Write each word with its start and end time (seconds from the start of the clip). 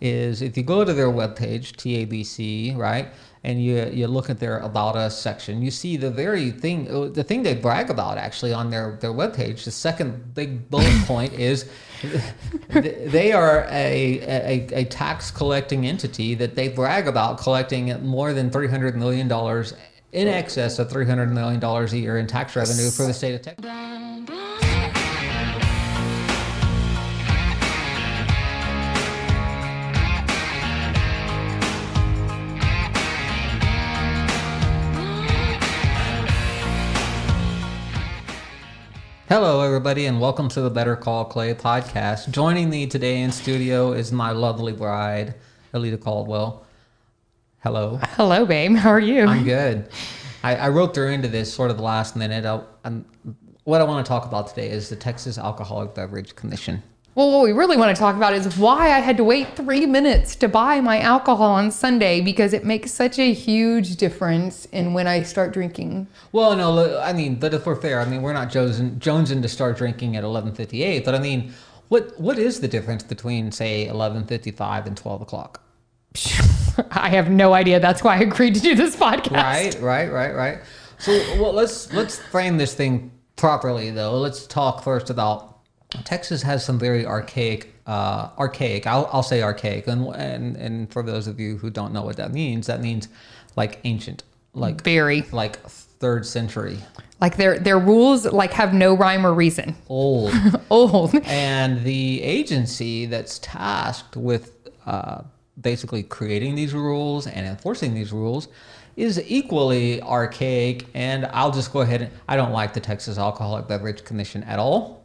is 0.00 0.42
if 0.42 0.56
you 0.56 0.62
go 0.62 0.84
to 0.84 0.94
their 0.94 1.08
webpage, 1.08 1.72
TABC, 1.76 2.76
right, 2.76 3.08
and 3.44 3.62
you 3.62 3.88
you 3.92 4.06
look 4.06 4.30
at 4.30 4.38
their 4.38 4.58
About 4.58 4.96
Us 4.96 5.20
section, 5.20 5.62
you 5.62 5.70
see 5.70 5.96
the 5.96 6.10
very 6.10 6.50
thing, 6.50 6.90
uh, 6.90 7.08
the 7.08 7.24
thing 7.24 7.42
they 7.42 7.54
brag 7.54 7.90
about 7.90 8.18
actually 8.18 8.52
on 8.52 8.70
their 8.70 8.98
their 9.00 9.12
webpage. 9.12 9.64
The 9.64 9.70
second 9.70 10.34
big 10.34 10.70
bullet 10.70 11.02
point 11.06 11.32
is 11.34 11.68
they 12.70 13.32
are 13.32 13.66
a, 13.70 14.20
a, 14.20 14.66
a 14.72 14.84
tax 14.84 15.30
collecting 15.30 15.86
entity 15.86 16.34
that 16.34 16.54
they 16.54 16.68
brag 16.68 17.08
about 17.08 17.38
collecting 17.38 18.04
more 18.04 18.32
than 18.32 18.50
three 18.50 18.68
hundred 18.68 18.96
million 18.96 19.28
dollars 19.28 19.74
in 20.12 20.28
excess 20.28 20.78
of 20.78 20.88
$300 20.88 21.30
million 21.30 21.62
a 21.62 21.86
year 21.94 22.18
in 22.18 22.26
tax 22.26 22.56
revenue 22.56 22.90
for 22.90 23.04
the 23.04 23.12
state 23.12 23.34
of 23.34 23.42
Texas. 23.42 24.67
Hello, 39.28 39.60
everybody, 39.60 40.06
and 40.06 40.22
welcome 40.22 40.48
to 40.48 40.62
the 40.62 40.70
Better 40.70 40.96
Call 40.96 41.26
Clay 41.26 41.52
podcast. 41.52 42.30
Joining 42.30 42.70
me 42.70 42.86
today 42.86 43.20
in 43.20 43.30
studio 43.30 43.92
is 43.92 44.10
my 44.10 44.30
lovely 44.30 44.72
bride, 44.72 45.34
Alita 45.74 46.00
Caldwell. 46.00 46.64
Hello. 47.58 48.00
Hello, 48.02 48.46
babe. 48.46 48.74
How 48.74 48.88
are 48.88 48.98
you? 48.98 49.26
I'm 49.26 49.44
good. 49.44 49.90
I, 50.42 50.56
I 50.56 50.68
wrote 50.70 50.96
her 50.96 51.10
into 51.10 51.28
this 51.28 51.52
sort 51.52 51.70
of 51.70 51.76
the 51.76 51.82
last 51.82 52.16
minute. 52.16 52.46
I, 52.46 52.62
what 53.64 53.82
I 53.82 53.84
want 53.84 54.02
to 54.02 54.08
talk 54.08 54.24
about 54.24 54.48
today 54.48 54.70
is 54.70 54.88
the 54.88 54.96
Texas 54.96 55.36
Alcoholic 55.36 55.94
Beverage 55.94 56.34
Commission. 56.34 56.82
Well, 57.18 57.32
what 57.32 57.42
we 57.42 57.50
really 57.50 57.76
want 57.76 57.96
to 57.96 57.98
talk 57.98 58.14
about 58.14 58.32
is 58.32 58.56
why 58.56 58.92
I 58.92 59.00
had 59.00 59.16
to 59.16 59.24
wait 59.24 59.56
three 59.56 59.86
minutes 59.86 60.36
to 60.36 60.46
buy 60.46 60.80
my 60.80 61.00
alcohol 61.00 61.50
on 61.50 61.72
Sunday 61.72 62.20
because 62.20 62.52
it 62.52 62.64
makes 62.64 62.92
such 62.92 63.18
a 63.18 63.32
huge 63.32 63.96
difference 63.96 64.66
in 64.66 64.94
when 64.94 65.08
I 65.08 65.24
start 65.24 65.52
drinking. 65.52 66.06
Well, 66.30 66.54
no, 66.54 67.00
I 67.00 67.12
mean, 67.12 67.34
but 67.34 67.54
if 67.54 67.66
we're 67.66 67.74
fair, 67.74 68.00
I 68.00 68.04
mean, 68.04 68.22
we're 68.22 68.34
not 68.34 68.50
jonesing, 68.50 69.00
jonesing 69.00 69.42
to 69.42 69.48
start 69.48 69.76
drinking 69.76 70.14
at 70.14 70.22
11:58. 70.22 71.04
But 71.04 71.16
I 71.16 71.18
mean, 71.18 71.52
what 71.88 72.16
what 72.20 72.38
is 72.38 72.60
the 72.60 72.68
difference 72.68 73.02
between 73.02 73.50
say 73.50 73.88
11:55 73.88 74.86
and 74.86 74.96
12 74.96 75.20
o'clock? 75.20 75.60
I 76.92 77.08
have 77.08 77.30
no 77.30 77.52
idea. 77.52 77.80
That's 77.80 78.04
why 78.04 78.18
I 78.18 78.20
agreed 78.20 78.54
to 78.54 78.60
do 78.60 78.76
this 78.76 78.94
podcast. 78.94 79.32
Right, 79.32 79.76
right, 79.80 80.12
right, 80.12 80.36
right. 80.36 80.58
So 80.98 81.20
well, 81.40 81.52
let's 81.52 81.92
let's 81.92 82.20
frame 82.20 82.58
this 82.58 82.74
thing 82.74 83.10
properly, 83.34 83.90
though. 83.90 84.20
Let's 84.20 84.46
talk 84.46 84.84
first 84.84 85.10
about 85.10 85.57
Texas 86.04 86.42
has 86.42 86.64
some 86.64 86.78
very 86.78 87.06
archaic, 87.06 87.74
uh, 87.86 88.28
archaic. 88.38 88.86
I'll, 88.86 89.08
I'll 89.12 89.22
say 89.22 89.42
archaic, 89.42 89.86
and, 89.86 90.06
and 90.14 90.56
and 90.56 90.92
for 90.92 91.02
those 91.02 91.26
of 91.26 91.40
you 91.40 91.56
who 91.56 91.70
don't 91.70 91.92
know 91.92 92.02
what 92.02 92.16
that 92.16 92.32
means, 92.32 92.66
that 92.66 92.80
means 92.80 93.08
like 93.56 93.80
ancient, 93.84 94.22
like 94.52 94.82
very, 94.82 95.22
like 95.32 95.58
third 95.98 96.26
century. 96.26 96.78
Like 97.20 97.36
their 97.36 97.58
their 97.58 97.78
rules 97.78 98.26
like 98.26 98.52
have 98.52 98.74
no 98.74 98.94
rhyme 98.94 99.26
or 99.26 99.32
reason. 99.32 99.74
Old, 99.88 100.34
old. 100.70 101.14
And 101.24 101.82
the 101.84 102.22
agency 102.22 103.06
that's 103.06 103.38
tasked 103.40 104.16
with 104.16 104.52
uh, 104.86 105.22
basically 105.60 106.02
creating 106.02 106.54
these 106.54 106.74
rules 106.74 107.26
and 107.26 107.46
enforcing 107.46 107.94
these 107.94 108.12
rules 108.12 108.48
is 108.96 109.22
equally 109.26 110.02
archaic. 110.02 110.86
And 110.94 111.26
I'll 111.26 111.50
just 111.50 111.72
go 111.72 111.80
ahead 111.80 112.02
and 112.02 112.12
I 112.28 112.36
don't 112.36 112.52
like 112.52 112.74
the 112.74 112.80
Texas 112.80 113.18
Alcoholic 113.18 113.66
Beverage 113.66 114.04
Commission 114.04 114.42
at 114.44 114.58
all. 114.58 114.97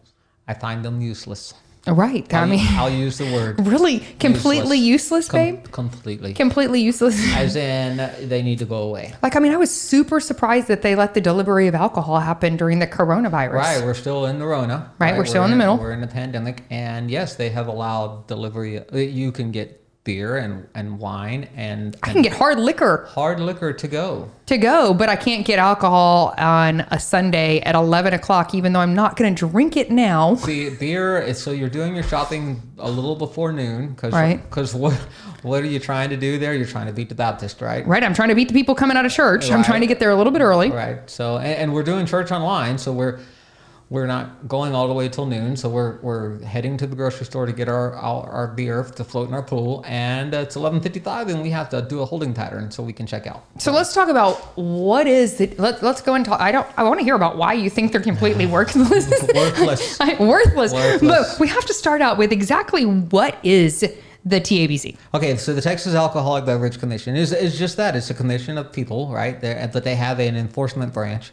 I 0.48 0.54
find 0.54 0.84
them 0.84 1.02
useless. 1.02 1.54
Right. 1.86 2.34
I 2.34 2.46
mean, 2.46 2.66
I'll 2.72 2.90
use 2.90 3.18
the 3.18 3.26
word. 3.26 3.60
Really, 3.74 4.00
completely 4.20 4.78
useless, 4.78 5.28
useless 5.28 5.30
babe. 5.30 5.64
Com- 5.64 5.90
completely. 5.90 6.34
Completely 6.34 6.80
useless. 6.82 7.20
As 7.36 7.56
in, 7.56 7.98
they 8.30 8.42
need 8.42 8.60
to 8.60 8.66
go 8.66 8.84
away. 8.84 9.14
Like, 9.22 9.36
I 9.36 9.40
mean, 9.40 9.52
I 9.52 9.58
was 9.58 9.74
super 9.74 10.20
surprised 10.20 10.68
that 10.70 10.82
they 10.82 10.96
let 10.96 11.14
the 11.14 11.22
delivery 11.22 11.68
of 11.68 11.76
alcohol 11.76 12.20
happen 12.20 12.56
during 12.56 12.80
the 12.80 12.88
coronavirus. 12.88 13.54
Right. 13.54 13.84
We're 13.84 13.94
still 13.94 14.26
in 14.28 14.40
the 14.40 14.46
Rona. 14.46 14.94
Right. 14.98 15.08
right? 15.08 15.12
We're, 15.14 15.20
we're 15.20 15.26
still 15.26 15.44
in 15.44 15.52
the 15.52 15.58
middle. 15.58 15.78
We're 15.78 15.92
in 15.92 16.02
the 16.02 16.08
pandemic, 16.08 16.64
and 16.70 17.12
yes, 17.12 17.36
they 17.36 17.50
have 17.50 17.68
allowed 17.68 18.28
delivery. 18.28 18.80
Uh, 18.80 18.98
you 18.98 19.32
can 19.34 19.52
get 19.52 19.83
beer 20.04 20.36
and, 20.38 20.68
and 20.76 21.00
wine 21.00 21.48
and, 21.56 21.96
I 22.04 22.12
can 22.12 22.22
get 22.22 22.34
hard 22.34 22.60
liquor. 22.60 23.08
Hard 23.12 23.40
liquor 23.40 23.72
to 23.72 23.88
go. 23.88 24.30
To 24.48 24.58
go, 24.58 24.94
but 24.94 25.08
I 25.08 25.16
can't 25.16 25.46
get 25.46 25.58
alcohol 25.58 26.34
on 26.38 26.82
a 26.92 27.00
Sunday 27.00 27.62
at 27.62 27.76
eleven 27.76 28.14
o'clock, 28.14 28.54
even 28.54 28.74
though 28.74 28.82
I'm 28.82 28.94
not 28.94 29.16
going 29.16 29.34
to 29.34 29.48
drink 29.48 29.78
it 29.78 29.90
now. 29.90 30.36
See, 30.36 30.70
beer 30.70 31.20
is 31.20 31.42
so 31.42 31.52
you're 31.52 31.70
doing 31.70 31.96
your 31.96 32.04
shopping 32.04 32.62
a 32.78 32.92
little 32.92 33.16
before 33.16 33.54
noon 33.54 33.94
because 33.94 34.12
right. 34.12 34.42
Because 34.54 34.76
what 34.76 34.94
what 35.44 35.64
are 35.64 35.68
you 35.68 35.80
trying 35.80 36.10
to 36.10 36.18
do 36.18 36.38
there? 36.38 36.54
You're 36.54 36.68
trying 36.68 36.88
to 36.88 36.94
beat 36.94 37.08
the 37.08 37.16
Baptist, 37.16 37.62
right? 37.62 37.88
Right. 37.88 38.04
I'm 38.04 38.14
trying 38.14 38.30
to 38.30 38.36
beat 38.36 38.50
the 38.50 38.54
people 38.54 38.76
coming 38.76 38.98
out 38.98 39.06
of 39.06 39.14
church. 39.14 39.50
Right. 39.50 39.58
I'm 39.58 39.64
trying 39.64 39.82
to 39.82 39.88
get 39.88 40.00
there 40.00 40.12
a 40.12 40.16
little 40.16 40.34
bit 40.34 40.42
early. 40.42 40.72
Right. 40.72 41.10
So 41.10 41.38
and, 41.38 41.56
and 41.56 41.74
we're 41.74 41.84
doing 41.84 42.06
church 42.06 42.32
online, 42.32 42.78
so 42.78 42.92
we're 42.92 43.20
we're 43.94 44.08
not 44.08 44.48
going 44.48 44.74
all 44.74 44.88
the 44.88 44.94
way 44.94 45.08
till 45.08 45.28
noon, 45.28 45.56
so 45.56 45.70
we're 45.70 46.00
we're 46.02 46.44
heading 46.44 46.78
to 46.78 46.88
the 46.88 46.96
grocery 46.96 47.28
store 47.28 47.46
to 47.46 47.54
get 47.54 47.70
our 47.70 47.94
our, 47.94 48.28
our 48.28 48.48
beer 48.48 48.84
to 48.84 49.04
float 49.04 49.28
in 49.28 49.36
our 49.36 49.44
pool, 49.44 49.84
and 49.88 50.34
it's 50.34 50.56
eleven 50.56 50.82
fifty 50.82 51.00
five, 51.00 51.30
and 51.30 51.44
we 51.44 51.52
have 51.52 51.70
to 51.70 51.84
do 51.84 52.02
a 52.02 52.06
holding 52.06 52.34
pattern 52.34 52.72
so 52.72 52.82
we 52.82 52.92
can 52.92 53.06
check 53.06 53.28
out. 53.28 53.46
So 53.60 53.72
let's 53.72 53.94
talk 53.94 54.10
about 54.10 54.58
what 54.58 55.06
is 55.06 55.38
the 55.38 55.54
let, 55.60 55.84
let's 55.84 56.02
go 56.02 56.16
and 56.16 56.26
talk. 56.26 56.42
I 56.42 56.52
don't 56.52 56.66
I 56.76 56.82
want 56.82 57.02
to 57.02 57.04
hear 57.04 57.14
about 57.14 57.38
why 57.38 57.54
you 57.54 57.70
think 57.70 57.92
they're 57.92 58.02
completely 58.02 58.46
worthless. 58.48 59.12
worthless. 59.32 60.00
worthless. 60.00 60.74
Worthless. 60.74 61.32
But 61.34 61.40
we 61.40 61.48
have 61.50 61.66
to 61.66 61.74
start 61.76 62.02
out 62.02 62.18
with 62.18 62.32
exactly 62.32 62.88
what 62.88 63.38
is 63.44 63.82
the 64.26 64.42
TABC. 64.42 64.98
Okay, 65.14 65.38
so 65.38 65.54
the 65.54 65.62
Texas 65.62 65.94
Alcoholic 65.94 66.46
Beverage 66.46 66.80
Commission 66.80 67.16
is, 67.16 67.32
is 67.32 67.60
just 67.60 67.78
that. 67.78 67.96
It's 67.96 68.10
a 68.10 68.14
commission 68.14 68.58
of 68.58 68.72
people, 68.72 69.12
right? 69.12 69.40
They're, 69.40 69.70
but 69.72 69.84
they 69.84 69.96
have 69.96 70.20
an 70.20 70.36
enforcement 70.36 70.94
branch 70.94 71.32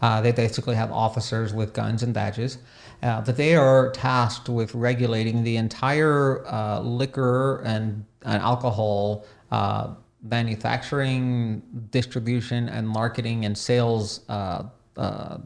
uh, 0.00 0.20
they 0.20 0.32
basically 0.32 0.74
have 0.74 0.92
officers 0.92 1.52
with 1.52 1.72
guns 1.72 2.02
and 2.02 2.14
badges, 2.14 2.58
uh, 3.02 3.20
but 3.20 3.36
they 3.36 3.56
are 3.56 3.90
tasked 3.90 4.48
with 4.48 4.74
regulating 4.74 5.42
the 5.42 5.56
entire 5.56 6.46
uh, 6.46 6.80
liquor 6.80 7.60
and, 7.64 8.04
and 8.22 8.42
alcohol 8.42 9.24
uh, 9.50 9.94
manufacturing, 10.22 11.62
distribution, 11.90 12.68
and 12.68 12.88
marketing 12.88 13.44
and 13.44 13.56
sales. 13.56 14.20
Uh, 14.28 14.64
uh, 14.96 15.38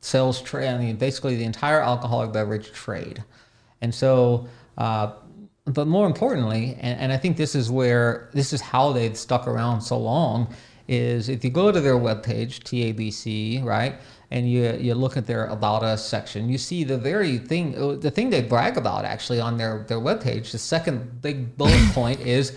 sales 0.00 0.40
trade, 0.40 0.68
I 0.68 0.78
mean, 0.78 0.96
basically 0.96 1.36
the 1.36 1.44
entire 1.44 1.80
alcoholic 1.80 2.32
beverage 2.32 2.72
trade. 2.72 3.24
And 3.80 3.92
so, 3.92 4.46
but 5.74 5.86
more 5.86 6.06
importantly, 6.06 6.76
and, 6.80 6.98
and 7.00 7.12
I 7.12 7.16
think 7.16 7.36
this 7.36 7.54
is 7.54 7.70
where, 7.70 8.30
this 8.32 8.52
is 8.52 8.60
how 8.60 8.92
they've 8.92 9.16
stuck 9.16 9.46
around 9.46 9.80
so 9.80 9.98
long, 9.98 10.54
is 10.88 11.28
if 11.28 11.44
you 11.44 11.50
go 11.50 11.70
to 11.70 11.80
their 11.80 11.96
webpage, 11.96 12.60
TABC, 12.60 13.62
right, 13.62 14.00
and 14.30 14.50
you 14.50 14.72
you 14.72 14.94
look 14.94 15.16
at 15.16 15.26
their 15.26 15.46
About 15.46 15.82
Us 15.82 16.06
section, 16.06 16.48
you 16.48 16.58
see 16.58 16.84
the 16.84 16.98
very 16.98 17.38
thing, 17.38 17.76
uh, 17.76 17.92
the 17.92 18.10
thing 18.10 18.30
they 18.30 18.42
brag 18.42 18.76
about 18.76 19.04
actually 19.04 19.40
on 19.40 19.56
their 19.56 19.84
their 19.88 19.98
webpage. 19.98 20.50
The 20.50 20.58
second 20.58 21.22
big 21.22 21.56
bullet 21.56 21.80
point 21.92 22.20
is 22.20 22.56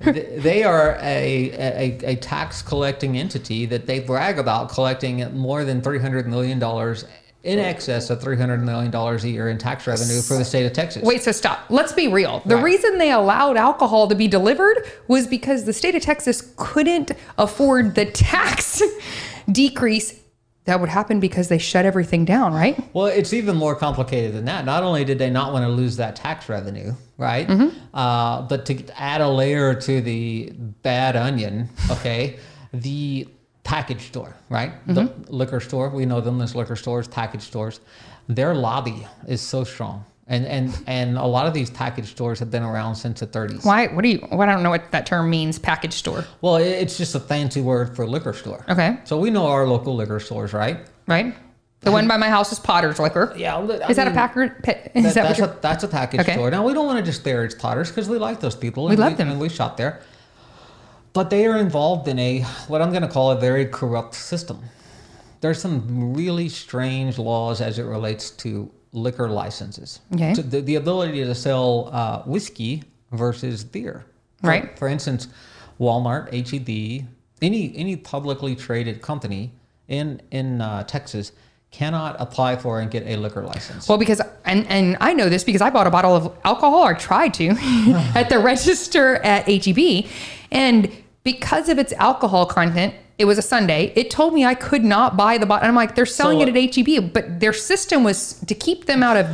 they 0.00 0.62
are 0.62 0.98
a, 1.00 1.50
a, 1.52 2.12
a 2.12 2.16
tax 2.16 2.62
collecting 2.62 3.16
entity 3.18 3.66
that 3.66 3.86
they 3.86 4.00
brag 4.00 4.38
about 4.38 4.68
collecting 4.70 5.36
more 5.36 5.64
than 5.64 5.80
three 5.80 5.98
hundred 5.98 6.26
million 6.26 6.58
dollars 6.58 7.04
in 7.44 7.58
excess 7.58 8.08
of 8.08 8.20
$300 8.20 8.62
million 8.62 8.94
a 8.94 9.16
year 9.26 9.48
in 9.48 9.58
tax 9.58 9.86
revenue 9.86 10.22
for 10.22 10.36
the 10.36 10.44
state 10.44 10.64
of 10.64 10.72
Texas. 10.72 11.02
Wait, 11.02 11.22
so 11.22 11.32
stop. 11.32 11.64
Let's 11.70 11.92
be 11.92 12.06
real. 12.06 12.40
The 12.46 12.54
right. 12.54 12.64
reason 12.64 12.98
they 12.98 13.10
allowed 13.10 13.56
alcohol 13.56 14.06
to 14.08 14.14
be 14.14 14.28
delivered 14.28 14.86
was 15.08 15.26
because 15.26 15.64
the 15.64 15.72
state 15.72 15.94
of 15.96 16.02
Texas 16.02 16.52
couldn't 16.56 17.10
afford 17.38 17.96
the 17.96 18.06
tax 18.06 18.80
decrease 19.50 20.22
that 20.64 20.80
would 20.80 20.88
happen 20.88 21.18
because 21.18 21.48
they 21.48 21.58
shut 21.58 21.84
everything 21.84 22.24
down, 22.24 22.52
right? 22.52 22.80
Well, 22.94 23.06
it's 23.06 23.32
even 23.32 23.56
more 23.56 23.74
complicated 23.74 24.32
than 24.32 24.44
that. 24.44 24.64
Not 24.64 24.84
only 24.84 25.04
did 25.04 25.18
they 25.18 25.28
not 25.28 25.52
want 25.52 25.64
to 25.64 25.68
lose 25.68 25.96
that 25.96 26.14
tax 26.14 26.48
revenue, 26.48 26.94
right? 27.18 27.48
Mm-hmm. 27.48 27.76
Uh, 27.92 28.42
but 28.42 28.64
to 28.66 29.00
add 29.00 29.20
a 29.20 29.28
layer 29.28 29.74
to 29.74 30.00
the 30.00 30.52
bad 30.82 31.16
onion, 31.16 31.68
okay, 31.90 32.38
the 32.72 33.26
package 33.64 34.08
store, 34.08 34.34
right? 34.48 34.72
Mm-hmm. 34.86 34.94
The 34.94 35.32
liquor 35.32 35.60
store, 35.60 35.90
we 35.90 36.06
know 36.06 36.20
them 36.20 36.40
as 36.40 36.54
liquor 36.54 36.76
stores, 36.76 37.08
package 37.08 37.42
stores. 37.42 37.80
Their 38.28 38.54
lobby 38.54 39.06
is 39.26 39.40
so 39.40 39.64
strong. 39.64 40.04
And, 40.28 40.46
and 40.46 40.82
and 40.86 41.18
a 41.18 41.26
lot 41.26 41.46
of 41.46 41.52
these 41.52 41.68
package 41.68 42.08
stores 42.08 42.38
have 42.38 42.50
been 42.50 42.62
around 42.62 42.94
since 42.94 43.20
the 43.20 43.26
30s. 43.26 43.66
Why? 43.66 43.88
What 43.88 44.02
do 44.02 44.08
you? 44.08 44.26
Well, 44.30 44.42
I 44.42 44.46
don't 44.46 44.62
know 44.62 44.70
what 44.70 44.90
that 44.92 45.04
term 45.04 45.28
means. 45.28 45.58
Package 45.58 45.94
store. 45.94 46.24
Well, 46.40 46.56
it's 46.56 46.96
just 46.96 47.14
a 47.16 47.20
fancy 47.20 47.60
word 47.60 47.94
for 47.96 48.06
liquor 48.06 48.32
store. 48.32 48.64
Okay. 48.68 48.98
So 49.04 49.18
we 49.18 49.30
know 49.30 49.46
our 49.46 49.66
local 49.66 49.96
liquor 49.96 50.20
stores, 50.20 50.52
right? 50.52 50.78
Right. 51.08 51.34
The 51.80 51.90
one 51.90 52.06
by 52.06 52.16
my 52.16 52.28
house 52.28 52.52
is 52.52 52.60
Potter's 52.60 53.00
Liquor. 53.00 53.34
Yeah, 53.36 53.56
I 53.56 53.62
is 53.62 53.68
mean, 53.68 53.96
that 53.96 54.08
a 54.08 54.12
package? 54.12 54.52
Is 54.94 55.14
that, 55.14 55.14
that 55.14 55.14
that's, 55.14 55.38
a, 55.40 55.58
that's 55.60 55.84
a 55.84 55.88
package 55.88 56.20
okay. 56.20 56.34
store. 56.34 56.48
Now 56.48 56.64
we 56.64 56.72
don't 56.72 56.86
want 56.86 56.98
to 56.98 57.04
just 57.04 57.24
disparage 57.24 57.58
Potter's 57.58 57.88
because 57.88 58.08
we 58.08 58.18
like 58.18 58.38
those 58.38 58.54
people. 58.54 58.84
We 58.84 58.94
love 58.94 59.12
we, 59.12 59.16
them, 59.16 59.30
and 59.30 59.40
we 59.40 59.48
shop 59.48 59.76
there 59.76 60.00
but 61.12 61.30
they 61.30 61.46
are 61.46 61.58
involved 61.58 62.08
in 62.08 62.18
a 62.18 62.40
what 62.68 62.80
I'm 62.82 62.90
going 62.90 63.02
to 63.02 63.08
call 63.08 63.30
a 63.32 63.36
very 63.40 63.66
corrupt 63.66 64.14
system. 64.14 64.62
There's 65.40 65.60
some 65.60 66.14
really 66.14 66.48
strange 66.48 67.18
laws 67.18 67.60
as 67.60 67.78
it 67.78 67.82
relates 67.84 68.30
to 68.30 68.70
liquor 68.92 69.28
licenses. 69.28 70.00
Okay. 70.14 70.34
So 70.34 70.42
the, 70.42 70.60
the 70.60 70.76
ability 70.76 71.24
to 71.24 71.34
sell 71.34 71.88
uh, 71.92 72.22
whiskey 72.22 72.84
versus 73.10 73.64
beer. 73.64 74.04
For- 74.40 74.48
Right. 74.48 74.78
For 74.78 74.88
instance, 74.88 75.28
Walmart, 75.80 76.32
HEB, 76.32 77.06
any 77.40 77.76
any 77.76 77.96
publicly 77.96 78.54
traded 78.56 79.02
company 79.02 79.52
in 79.88 80.20
in 80.30 80.60
uh, 80.60 80.84
Texas 80.84 81.32
cannot 81.70 82.16
apply 82.20 82.54
for 82.56 82.80
and 82.80 82.90
get 82.90 83.06
a 83.06 83.16
liquor 83.16 83.42
license. 83.42 83.88
Well, 83.88 83.98
because 83.98 84.20
and 84.52 84.66
and 84.68 84.96
I 85.00 85.12
know 85.14 85.28
this 85.28 85.44
because 85.44 85.60
I 85.62 85.70
bought 85.70 85.86
a 85.86 85.90
bottle 85.90 86.14
of 86.14 86.32
alcohol 86.44 86.82
or 86.86 86.94
tried 86.94 87.34
to 87.34 87.48
at 88.14 88.28
the 88.28 88.38
register 88.38 89.16
at 89.16 89.48
HEB, 89.48 90.06
and 90.50 90.90
because 91.24 91.68
of 91.68 91.78
its 91.78 91.92
alcohol 91.94 92.46
content, 92.46 92.94
it 93.18 93.24
was 93.24 93.38
a 93.38 93.42
Sunday. 93.42 93.92
It 93.96 94.10
told 94.10 94.34
me 94.34 94.44
I 94.44 94.54
could 94.54 94.84
not 94.84 95.16
buy 95.16 95.38
the 95.38 95.46
bottle. 95.46 95.68
I'm 95.68 95.74
like, 95.74 95.94
they're 95.94 96.06
selling 96.06 96.38
So- 96.40 96.46
it 96.46 96.56
at 96.56 96.74
HEB, 96.76 97.12
but 97.12 97.40
their 97.40 97.52
system 97.52 98.04
was 98.04 98.40
to 98.46 98.54
keep 98.54 98.86
them 98.86 99.02
out 99.02 99.16
of. 99.16 99.26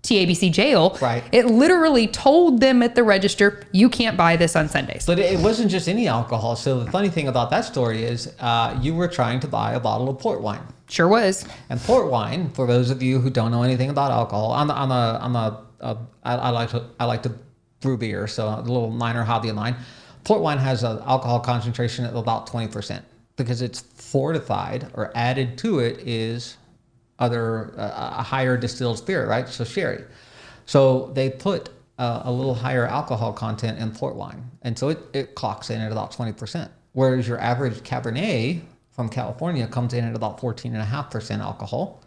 Uh, 0.00 0.06
TABC 0.06 0.52
jail. 0.52 0.98
Right. 1.00 1.22
It 1.32 1.46
literally 1.46 2.06
told 2.06 2.60
them 2.60 2.82
at 2.82 2.94
the 2.94 3.04
register, 3.04 3.62
you 3.72 3.88
can't 3.88 4.16
buy 4.16 4.36
this 4.36 4.56
on 4.56 4.68
Sundays. 4.68 5.06
But 5.06 5.18
it 5.18 5.38
wasn't 5.40 5.70
just 5.70 5.88
any 5.88 6.08
alcohol. 6.08 6.56
So 6.56 6.84
the 6.84 6.90
funny 6.90 7.08
thing 7.08 7.28
about 7.28 7.50
that 7.50 7.64
story 7.64 8.04
is, 8.04 8.32
uh, 8.40 8.78
you 8.80 8.94
were 8.94 9.08
trying 9.08 9.40
to 9.40 9.48
buy 9.48 9.72
a 9.72 9.80
bottle 9.80 10.08
of 10.08 10.18
port 10.18 10.40
wine. 10.40 10.62
Sure 10.88 11.08
was. 11.08 11.46
And 11.68 11.80
port 11.80 12.10
wine, 12.10 12.50
for 12.50 12.66
those 12.66 12.90
of 12.90 13.02
you 13.02 13.20
who 13.20 13.30
don't 13.30 13.50
know 13.52 13.62
anything 13.62 13.90
about 13.90 14.10
alcohol, 14.10 14.52
I'm 14.52 14.70
I'm 14.70 14.90
a 14.90 15.18
I'm 15.22 15.36
a, 15.36 15.64
a 15.80 15.96
I, 16.24 16.34
I 16.34 16.50
like 16.50 16.70
to 16.70 16.84
I 16.98 17.04
like 17.04 17.22
to 17.22 17.32
brew 17.80 17.96
beer, 17.96 18.26
so 18.26 18.48
a 18.48 18.60
little 18.60 18.90
minor 18.90 19.22
hobby 19.22 19.48
of 19.50 19.54
mine. 19.54 19.76
Port 20.24 20.40
wine 20.40 20.58
has 20.58 20.82
an 20.82 20.98
alcohol 21.06 21.38
concentration 21.38 22.04
of 22.04 22.16
about 22.16 22.48
twenty 22.48 22.66
percent 22.66 23.04
because 23.36 23.62
it's 23.62 23.80
fortified 23.80 24.88
or 24.94 25.12
added 25.14 25.56
to 25.58 25.78
it 25.78 26.00
is 26.00 26.56
other 27.20 27.72
uh, 27.78 28.16
a 28.18 28.22
higher 28.22 28.56
distilled 28.56 28.98
spirit, 28.98 29.28
right? 29.28 29.48
So 29.48 29.64
sherry. 29.64 30.04
So 30.66 31.12
they 31.14 31.30
put 31.30 31.68
uh, 31.98 32.22
a 32.24 32.32
little 32.32 32.54
higher 32.54 32.86
alcohol 32.86 33.32
content 33.32 33.78
in 33.78 33.92
port 33.92 34.16
wine, 34.16 34.50
and 34.62 34.78
so 34.78 34.88
it, 34.88 34.98
it 35.12 35.34
clocks 35.34 35.70
in 35.70 35.80
at 35.80 35.92
about 35.92 36.12
twenty 36.12 36.32
percent. 36.32 36.70
Whereas 36.92 37.28
your 37.28 37.38
average 37.38 37.74
Cabernet 37.82 38.62
from 38.90 39.08
California 39.08 39.66
comes 39.66 39.94
in 39.94 40.04
at 40.04 40.16
about 40.16 40.40
fourteen 40.40 40.72
and 40.72 40.82
a 40.82 40.86
half 40.86 41.10
percent 41.10 41.42
alcohol. 41.42 41.99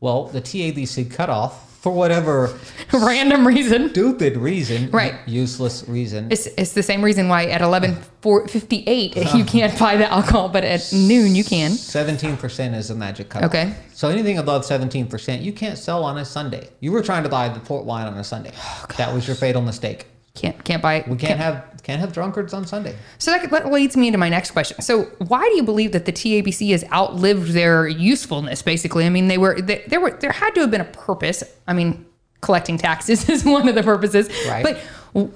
Well, 0.00 0.24
the 0.26 0.40
TABC 0.40 1.10
cutoff 1.10 1.64
for 1.80 1.92
whatever 1.92 2.58
Random 2.92 3.46
reason. 3.46 3.90
stupid 3.90 4.36
reason, 4.36 4.90
Right. 4.90 5.14
useless 5.26 5.84
reason, 5.88 6.28
It's, 6.30 6.46
it's 6.46 6.72
the 6.72 6.82
same 6.82 7.02
reason 7.02 7.28
why 7.28 7.44
at 7.46 7.60
11:58 7.60 9.34
you 9.38 9.44
can't 9.44 9.78
buy 9.78 9.96
the 9.96 10.10
alcohol, 10.10 10.48
but 10.48 10.64
at 10.64 10.88
noon 10.92 11.34
you 11.34 11.44
can. 11.44 11.70
Seventeen 11.70 12.36
percent 12.36 12.74
is 12.74 12.88
the 12.88 12.94
magic 12.94 13.28
cutoff. 13.28 13.50
Okay. 13.50 13.74
So 13.92 14.08
anything 14.08 14.38
above 14.38 14.64
seventeen 14.64 15.06
percent, 15.06 15.42
you 15.42 15.52
can't 15.52 15.78
sell 15.78 16.04
on 16.04 16.18
a 16.18 16.24
Sunday. 16.24 16.68
You 16.80 16.92
were 16.92 17.02
trying 17.02 17.22
to 17.22 17.28
buy 17.28 17.48
the 17.48 17.60
port 17.60 17.84
wine 17.84 18.06
on 18.06 18.14
a 18.18 18.24
Sunday. 18.24 18.52
Oh, 18.60 18.86
that 18.96 19.14
was 19.14 19.26
your 19.26 19.36
fatal 19.36 19.62
mistake. 19.62 20.06
Can't 20.38 20.64
can't 20.64 20.80
buy. 20.80 21.04
We 21.06 21.16
can't 21.16 21.40
have 21.40 21.64
can't 21.82 22.00
have 22.00 22.12
drunkards 22.12 22.54
on 22.54 22.64
Sunday. 22.64 22.94
So 23.18 23.32
that, 23.32 23.50
that 23.50 23.72
leads 23.72 23.96
me 23.96 24.06
into 24.06 24.18
my 24.18 24.28
next 24.28 24.52
question. 24.52 24.80
So 24.82 25.04
why 25.26 25.48
do 25.48 25.56
you 25.56 25.62
believe 25.64 25.92
that 25.92 26.04
the 26.04 26.12
TABC 26.12 26.70
has 26.70 26.84
outlived 26.92 27.52
their 27.52 27.88
usefulness? 27.88 28.62
Basically, 28.62 29.04
I 29.04 29.08
mean, 29.08 29.26
they 29.26 29.38
were 29.38 29.60
they, 29.60 29.84
there 29.88 30.00
were 30.00 30.12
there 30.12 30.30
had 30.30 30.54
to 30.54 30.60
have 30.60 30.70
been 30.70 30.80
a 30.80 30.84
purpose. 30.84 31.42
I 31.66 31.72
mean, 31.72 32.06
collecting 32.40 32.78
taxes 32.78 33.28
is 33.34 33.44
one 33.44 33.68
of 33.68 33.74
the 33.74 33.82
purposes. 33.82 34.28
Right. 34.46 34.62
But 34.62 34.78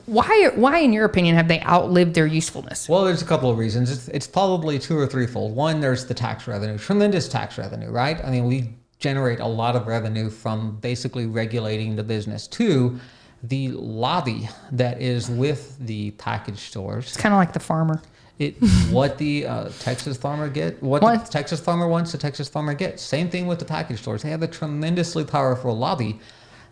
why 0.06 0.50
why, 0.54 0.78
in 0.78 0.93
your 0.93 1.05
opinion, 1.05 1.34
have 1.34 1.48
they 1.48 1.60
outlived 1.62 2.14
their 2.14 2.26
usefulness? 2.26 2.88
Well, 2.88 3.05
there's 3.05 3.22
a 3.22 3.26
couple 3.26 3.50
of 3.50 3.58
reasons. 3.58 3.90
It's, 3.90 4.08
it's 4.08 4.26
probably 4.28 4.78
two 4.78 4.96
or 4.96 5.06
threefold. 5.08 5.56
One, 5.56 5.81
there's 5.81 6.06
the 6.06 6.14
tax 6.14 6.46
revenue, 6.46 6.78
tremendous 6.78 7.28
tax 7.28 7.58
revenue, 7.58 7.90
right? 7.90 8.25
I 8.25 8.31
mean, 8.31 8.46
we 8.46 8.75
generate 9.00 9.40
a 9.40 9.46
lot 9.46 9.75
of 9.75 9.87
revenue 9.88 10.31
from 10.31 10.76
basically 10.76 11.26
regulating 11.26 11.96
the 11.96 12.05
business. 12.05 12.46
Two, 12.46 13.00
the 13.43 13.69
lobby 13.69 14.49
that 14.71 15.00
is 15.03 15.29
with 15.29 15.77
the 15.79 16.12
package 16.12 16.61
stores. 16.61 17.06
It's 17.06 17.17
kind 17.17 17.35
of 17.35 17.39
like 17.39 17.53
the 17.53 17.61
farmer. 17.61 18.00
It 18.39 18.55
what 18.91 19.19
the 19.19 19.47
uh, 19.47 19.69
Texas 19.81 20.17
farmer 20.17 20.49
get, 20.49 20.83
what 20.83 21.03
What? 21.03 21.27
the 21.27 21.31
Texas 21.31 21.61
farmer 21.61 21.89
wants, 21.89 22.12
the 22.12 22.19
Texas 22.19 22.49
farmer 22.49 22.75
gets. 22.75 23.03
Same 23.03 23.29
thing 23.29 23.47
with 23.47 23.59
the 23.59 23.65
package 23.65 24.00
stores. 24.00 24.23
They 24.23 24.31
have 24.31 24.43
a 24.43 24.49
tremendously 24.49 25.25
powerful 25.25 25.77
lobby 25.77 26.21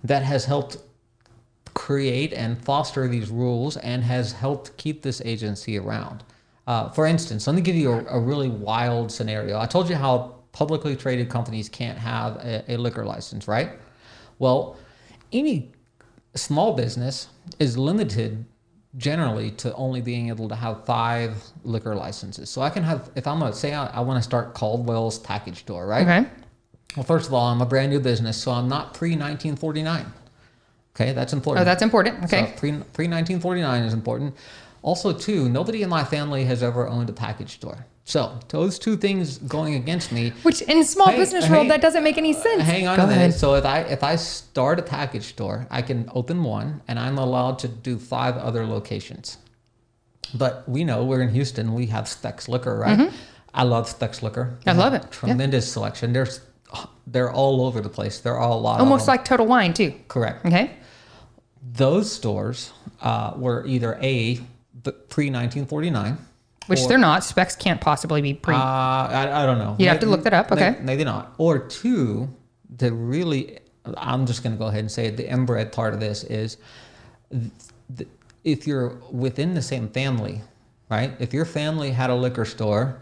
that 0.05 0.23
has 0.23 0.45
helped 0.45 0.79
create 1.75 2.33
and 2.33 2.59
foster 2.63 3.07
these 3.09 3.31
rules 3.31 3.77
and 3.79 4.03
has 4.03 4.33
helped 4.33 4.77
keep 4.77 5.03
this 5.03 5.21
agency 5.25 5.79
around. 5.79 6.25
Uh, 6.67 6.89
for 6.91 7.07
instance, 7.07 7.47
let 7.47 7.57
me 7.57 7.63
give 7.63 7.75
you 7.77 7.91
a, 7.93 8.05
a 8.07 8.21
really 8.21 8.49
wild 8.49 9.11
scenario. 9.11 9.59
I 9.59 9.67
told 9.67 9.89
you 9.89 9.97
how 9.97 10.37
publicly 10.53 10.97
traded 10.97 11.29
companies 11.29 11.69
can't 11.69 11.99
have 11.99 12.37
a, 12.37 12.65
a 12.75 12.77
liquor 12.77 13.05
license, 13.05 13.47
right? 13.49 13.71
Well, 14.39 14.77
any 15.33 15.73
small 16.35 16.75
business 16.75 17.29
is 17.59 17.77
limited 17.77 18.45
generally 18.97 19.51
to 19.53 19.73
only 19.75 20.01
being 20.01 20.29
able 20.29 20.49
to 20.49 20.55
have 20.55 20.85
five 20.85 21.43
liquor 21.63 21.95
licenses. 21.95 22.51
So 22.51 22.61
I 22.61 22.71
can 22.71 22.83
have, 22.83 23.11
if 23.15 23.27
I'm 23.27 23.39
gonna 23.39 23.53
say 23.53 23.73
I, 23.73 23.87
I 23.87 24.01
want 24.01 24.19
to 24.19 24.23
start 24.23 24.55
Caldwell's 24.55 25.19
package 25.19 25.61
store, 25.61 25.87
right? 25.87 26.03
Okay. 26.07 26.31
Well, 26.97 27.05
first 27.05 27.29
of 27.29 27.35
all, 27.35 27.47
I'm 27.47 27.61
a 27.61 27.67
brand 27.67 27.93
new 27.93 28.01
business, 28.01 28.37
so 28.37 28.51
I'm 28.51 28.69
not 28.69 28.95
pre 28.95 29.11
1949. 29.11 30.07
Okay, 30.97 31.13
that's 31.13 31.33
important. 31.33 31.63
Oh, 31.63 31.65
that's 31.65 31.83
important. 31.83 32.25
Okay. 32.25 32.47
So 32.47 32.59
pre 32.59 32.71
1949 32.73 33.83
is 33.85 33.93
important. 33.95 34.35
Also, 34.83 35.13
too, 35.13 35.49
nobody 35.49 35.83
in 35.83 35.89
my 35.89 36.03
family 36.05 36.45
has 36.45 36.63
ever 36.63 36.89
owned 36.89 37.09
a 37.11 37.13
package 37.13 37.55
store. 37.55 37.87
So 38.11 38.41
those 38.49 38.77
two 38.77 38.97
things 38.97 39.39
going 39.39 39.75
against 39.77 40.11
me. 40.11 40.31
Which 40.43 40.63
in 40.63 40.83
small 40.85 41.11
Hey, 41.11 41.17
business 41.17 41.45
hey, 41.45 41.53
world 41.53 41.71
that 41.71 41.81
doesn't 41.81 42.03
make 42.03 42.19
any 42.19 42.33
sense. 42.33 42.63
Hang 42.65 42.89
on 42.89 42.97
Go 42.97 43.05
a 43.05 43.07
minute. 43.07 43.21
ahead. 43.21 43.35
So 43.35 43.55
if 43.55 43.65
I 43.65 43.81
if 43.83 44.03
I 44.03 44.17
start 44.17 44.81
a 44.81 44.83
package 44.83 45.27
store, 45.27 45.69
I 45.71 45.81
can 45.83 46.11
open 46.13 46.43
one, 46.43 46.83
and 46.89 46.99
I'm 46.99 47.19
allowed 47.19 47.61
to 47.61 47.69
do 47.69 47.99
five 47.99 48.37
other 48.37 48.67
locations. 48.67 49.39
But 50.35 50.69
we 50.69 50.83
know 50.83 51.05
we're 51.05 51.23
in 51.23 51.31
Houston. 51.31 51.73
We 51.73 51.87
have 51.87 52.09
Spec's 52.09 52.49
Liquor, 52.49 52.77
right? 52.79 53.13
I 53.55 53.63
love 53.63 53.89
Spec's 53.89 54.23
Liquor. 54.25 54.57
Mm-hmm. 54.59 54.69
I 54.69 54.73
love 54.73 54.93
have 54.93 55.03
it. 55.03 55.07
Yeah. 55.07 55.11
Tremendous 55.13 55.73
selection. 55.73 56.13
There's 56.13 56.41
they're 57.07 57.31
all 57.33 57.65
over 57.65 57.81
the 57.81 57.89
place. 57.89 58.19
There 58.19 58.37
are 58.37 58.51
a 58.51 58.55
lot. 58.57 58.81
Almost 58.81 59.03
of 59.03 59.07
them. 59.07 59.13
like 59.19 59.25
Total 59.25 59.47
Wine 59.47 59.73
too. 59.73 59.95
correct. 60.09 60.45
Okay. 60.47 60.73
Those 61.63 62.11
stores 62.11 62.73
uh, 63.03 63.35
were 63.37 63.65
either 63.67 63.95
a 64.03 64.41
pre 64.83 65.31
1949. 65.31 66.19
Which 66.71 66.87
they're 66.87 66.99
not. 66.99 67.25
Spec's 67.25 67.57
can't 67.57 67.81
possibly 67.81 68.23
be 68.23 68.35
pre. 68.35 68.55
Uh, 68.55 68.59
I, 68.59 69.43
I 69.43 69.47
don't 69.47 69.59
know. 69.59 69.77
You'd 69.79 69.89
have 69.89 70.01
to 70.01 70.07
look 70.07 70.23
that 70.25 70.33
up, 70.35 70.51
Okay. 70.53 70.71
okay. 70.71 70.81
Maybe 70.83 71.05
not. 71.05 71.35
Or 71.39 71.59
two, 71.59 72.29
the 72.77 72.93
really, 72.93 73.59
I'm 73.97 74.25
just 74.27 74.43
going 74.43 74.53
to 74.55 74.59
go 74.59 74.67
ahead 74.67 74.81
and 74.81 74.91
say 74.91 75.07
it, 75.07 75.17
the 75.17 75.29
inbred 75.31 75.73
part 75.73 75.95
of 75.95 76.01
this 76.01 76.25
is 76.25 76.57
th- 77.31 77.51
th- 77.97 78.09
if 78.45 78.67
you're 78.67 79.01
within 79.11 79.55
the 79.55 79.63
same 79.63 79.89
family, 79.89 80.41
right? 80.89 81.13
If 81.19 81.35
your 81.35 81.45
family 81.45 81.91
had 81.91 82.09
a 82.11 82.15
liquor 82.15 82.45
store 82.45 82.99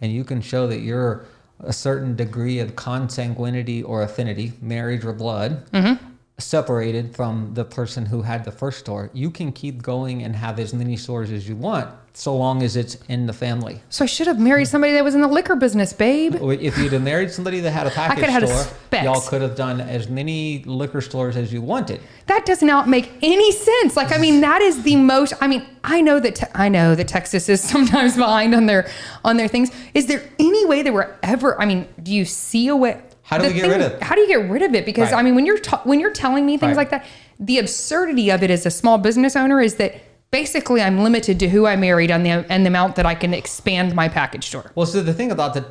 and 0.00 0.10
you 0.12 0.24
can 0.24 0.40
show 0.40 0.66
that 0.66 0.80
you're 0.80 1.26
a 1.60 1.72
certain 1.72 2.16
degree 2.16 2.58
of 2.58 2.74
consanguinity 2.74 3.86
or 3.86 4.02
affinity, 4.02 4.52
marriage 4.62 5.04
or 5.04 5.12
blood, 5.12 5.70
Mm-hmm. 5.72 6.06
Separated 6.40 7.14
from 7.14 7.54
the 7.54 7.64
person 7.64 8.06
who 8.06 8.22
had 8.22 8.44
the 8.44 8.52
first 8.52 8.80
store, 8.80 9.10
you 9.12 9.30
can 9.30 9.52
keep 9.52 9.82
going 9.82 10.22
and 10.22 10.34
have 10.36 10.58
as 10.58 10.72
many 10.74 10.96
stores 10.96 11.30
as 11.30 11.48
you 11.48 11.56
want 11.56 11.88
so 12.12 12.36
long 12.36 12.62
as 12.62 12.76
it's 12.76 12.98
in 13.08 13.26
the 13.26 13.32
family. 13.32 13.80
so 13.88 14.04
I 14.04 14.06
should 14.06 14.26
have 14.26 14.38
married 14.38 14.66
somebody 14.66 14.92
that 14.94 15.04
was 15.04 15.14
in 15.14 15.20
the 15.20 15.28
liquor 15.28 15.54
business, 15.54 15.92
babe. 15.92 16.34
If 16.34 16.76
you'd 16.76 16.92
have 16.92 17.02
married 17.02 17.30
somebody 17.30 17.60
that 17.60 17.70
had 17.70 17.86
a 17.86 17.90
package 18.00 18.18
could've 18.18 18.30
had 18.30 18.42
a 18.42 18.48
store, 18.48 19.02
y'all 19.02 19.20
could 19.20 19.42
have 19.42 19.54
done 19.54 19.80
as 19.80 20.08
many 20.08 20.64
liquor 20.64 21.00
stores 21.00 21.36
as 21.36 21.52
you 21.52 21.62
wanted. 21.62 22.00
That 22.26 22.44
does 22.44 22.62
not 22.62 22.88
make 22.88 23.10
any 23.22 23.52
sense. 23.52 23.96
Like, 23.96 24.12
I 24.12 24.18
mean, 24.18 24.40
that 24.40 24.60
is 24.60 24.82
the 24.82 24.96
most. 24.96 25.34
I 25.40 25.46
mean, 25.46 25.64
I 25.84 26.00
know 26.00 26.18
that 26.20 26.34
te- 26.34 26.46
I 26.54 26.68
know 26.68 26.94
that 26.94 27.08
Texas 27.08 27.48
is 27.48 27.60
sometimes 27.68 28.16
behind 28.16 28.54
on 28.54 28.66
their 28.66 28.90
on 29.24 29.36
their 29.36 29.48
things. 29.48 29.70
Is 29.94 30.06
there 30.06 30.22
any 30.38 30.66
way 30.66 30.82
that 30.82 30.92
we're 30.92 31.16
ever? 31.22 31.60
I 31.60 31.64
mean, 31.64 31.86
do 32.02 32.12
you 32.12 32.24
see 32.24 32.68
a 32.68 32.76
way? 32.76 33.00
How 33.30 33.38
do 33.38 33.46
we 33.46 33.54
get 33.54 33.68
rid 33.68 33.80
of 33.80 33.92
it? 33.92 34.02
How 34.02 34.16
do 34.16 34.20
you 34.22 34.26
get 34.26 34.50
rid 34.50 34.62
of 34.62 34.74
it? 34.74 34.84
Because 34.84 35.12
Right. 35.12 35.20
I 35.20 35.22
mean, 35.22 35.36
when 35.36 35.46
you're 35.46 35.58
ta- 35.58 35.82
when 35.84 36.00
you're 36.00 36.10
telling 36.12 36.44
me 36.44 36.56
things 36.58 36.70
Right. 36.76 36.78
like 36.78 36.90
that, 36.90 37.06
the 37.38 37.58
absurdity 37.60 38.28
of 38.30 38.42
it 38.42 38.50
as 38.50 38.66
a 38.66 38.70
small 38.72 38.98
business 38.98 39.36
owner 39.36 39.60
is 39.60 39.76
that 39.76 39.94
basically 40.32 40.82
I'm 40.82 41.02
limited 41.04 41.38
to 41.40 41.48
who 41.48 41.64
I 41.64 41.76
married 41.76 42.10
on 42.10 42.24
the 42.24 42.30
and 42.48 42.66
the 42.66 42.68
amount 42.68 42.96
that 42.96 43.06
I 43.06 43.14
can 43.14 43.32
expand 43.32 43.94
my 43.94 44.08
package 44.08 44.46
store. 44.48 44.72
Well, 44.74 44.84
so 44.86 45.00
the 45.00 45.14
thing 45.14 45.30
about 45.30 45.54
the 45.54 45.64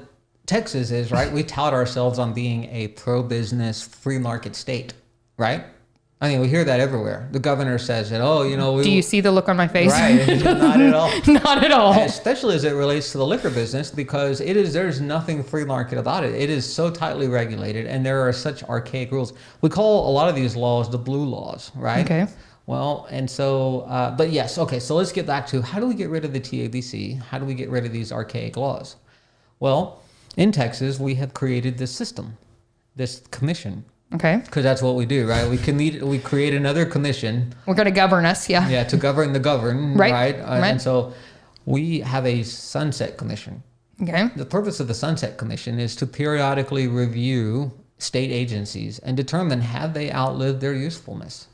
Texas 0.45 0.89
is, 0.89 1.11
right, 1.11 1.31
we 1.31 1.43
tout 1.43 1.73
ourselves 1.73 2.17
on 2.17 2.33
being 2.33 2.63
a 2.71 2.87
pro 2.87 3.21
business, 3.21 3.81
free 3.83 4.17
market 4.19 4.55
state, 4.55 4.93
right? 5.37 5.65
I 6.21 6.27
mean, 6.27 6.41
we 6.41 6.49
hear 6.49 6.65
that 6.65 6.81
everywhere. 6.81 7.29
The 7.31 7.39
governor 7.39 7.77
says 7.77 8.09
that, 8.09 8.19
oh, 8.19 8.43
you 8.43 8.57
know, 8.57 8.73
we. 8.73 8.83
Do 8.83 8.91
you 8.91 9.01
see 9.01 9.21
the 9.21 9.31
look 9.31 9.47
on 9.47 9.55
my 9.55 9.69
face? 9.69 9.91
Right, 9.91 10.43
not 10.43 10.81
at 10.81 10.93
all. 10.93 11.09
not 11.27 11.63
at 11.63 11.71
all. 11.71 11.93
Especially 11.93 12.55
as 12.55 12.65
it 12.65 12.73
relates 12.73 13.13
to 13.13 13.17
the 13.17 13.25
liquor 13.25 13.49
business, 13.49 13.89
because 13.89 14.41
it 14.41 14.57
is 14.57 14.73
there's 14.73 14.99
nothing 14.99 15.41
free 15.41 15.63
market 15.63 15.97
about 15.97 16.25
it. 16.25 16.35
It 16.35 16.49
is 16.49 16.71
so 16.71 16.91
tightly 16.91 17.29
regulated, 17.29 17.87
and 17.87 18.05
there 18.05 18.27
are 18.27 18.33
such 18.33 18.63
archaic 18.65 19.11
rules. 19.11 19.31
We 19.61 19.69
call 19.69 20.09
a 20.09 20.11
lot 20.11 20.27
of 20.27 20.35
these 20.35 20.57
laws 20.57 20.89
the 20.89 20.97
blue 20.97 21.23
laws, 21.23 21.71
right? 21.73 22.03
Okay. 22.03 22.27
Well, 22.65 23.07
and 23.09 23.29
so, 23.29 23.81
uh, 23.81 24.11
but 24.11 24.29
yes, 24.29 24.57
okay. 24.57 24.79
So 24.81 24.95
let's 24.95 25.13
get 25.13 25.25
back 25.25 25.47
to 25.47 25.61
how 25.61 25.79
do 25.79 25.87
we 25.87 25.95
get 25.95 26.09
rid 26.09 26.25
of 26.25 26.33
the 26.33 26.41
TABC? 26.41 27.21
How 27.21 27.39
do 27.39 27.45
we 27.45 27.53
get 27.53 27.69
rid 27.69 27.85
of 27.85 27.93
these 27.93 28.11
archaic 28.11 28.57
laws? 28.57 28.97
Well, 29.61 30.03
in 30.35 30.51
Texas, 30.51 30.99
we 30.99 31.15
have 31.15 31.33
created 31.33 31.77
this 31.77 31.91
system, 31.91 32.37
this 32.97 33.21
commission 33.31 33.85
Okay. 34.13 34.37
because 34.43 34.63
that's 34.63 34.81
what 34.81 34.95
we 34.95 35.05
do, 35.05 35.27
right? 35.27 35.47
We 35.49 35.57
can 35.57 35.77
need 35.77 36.01
we 36.01 36.17
create 36.17 36.53
another 36.53 36.85
commission, 36.85 37.53
We're 37.67 37.75
going 37.75 37.85
to 37.85 37.91
govern 37.91 38.25
us. 38.25 38.49
Yeah. 38.49 38.67
yeah, 38.67 38.83
to 38.85 38.97
govern 38.97 39.33
the 39.33 39.39
govern, 39.39 39.93
Right, 39.97 40.11
right? 40.11 40.35
Uh, 40.35 40.59
right. 40.59 40.69
And 40.69 40.81
so 40.81 41.13
we 41.65 41.99
have 41.99 42.25
a 42.25 42.43
sunset 42.43 43.17
commission. 43.17 43.61
Okay. 44.01 44.29
The 44.35 44.45
purpose 44.45 44.79
of 44.79 44.87
the 44.87 44.93
Sunset 44.93 45.37
Commission 45.37 45.77
is 45.77 45.93
to 45.97 46.07
periodically 46.07 46.87
review 46.87 47.73
state 47.97 48.31
agencies 48.31 48.97
and 48.99 49.17
determine 49.17 49.59
have 49.59 49.93
they 49.93 50.09
outlived 50.11 50.61
their 50.61 50.73
usefulness. 50.73 51.47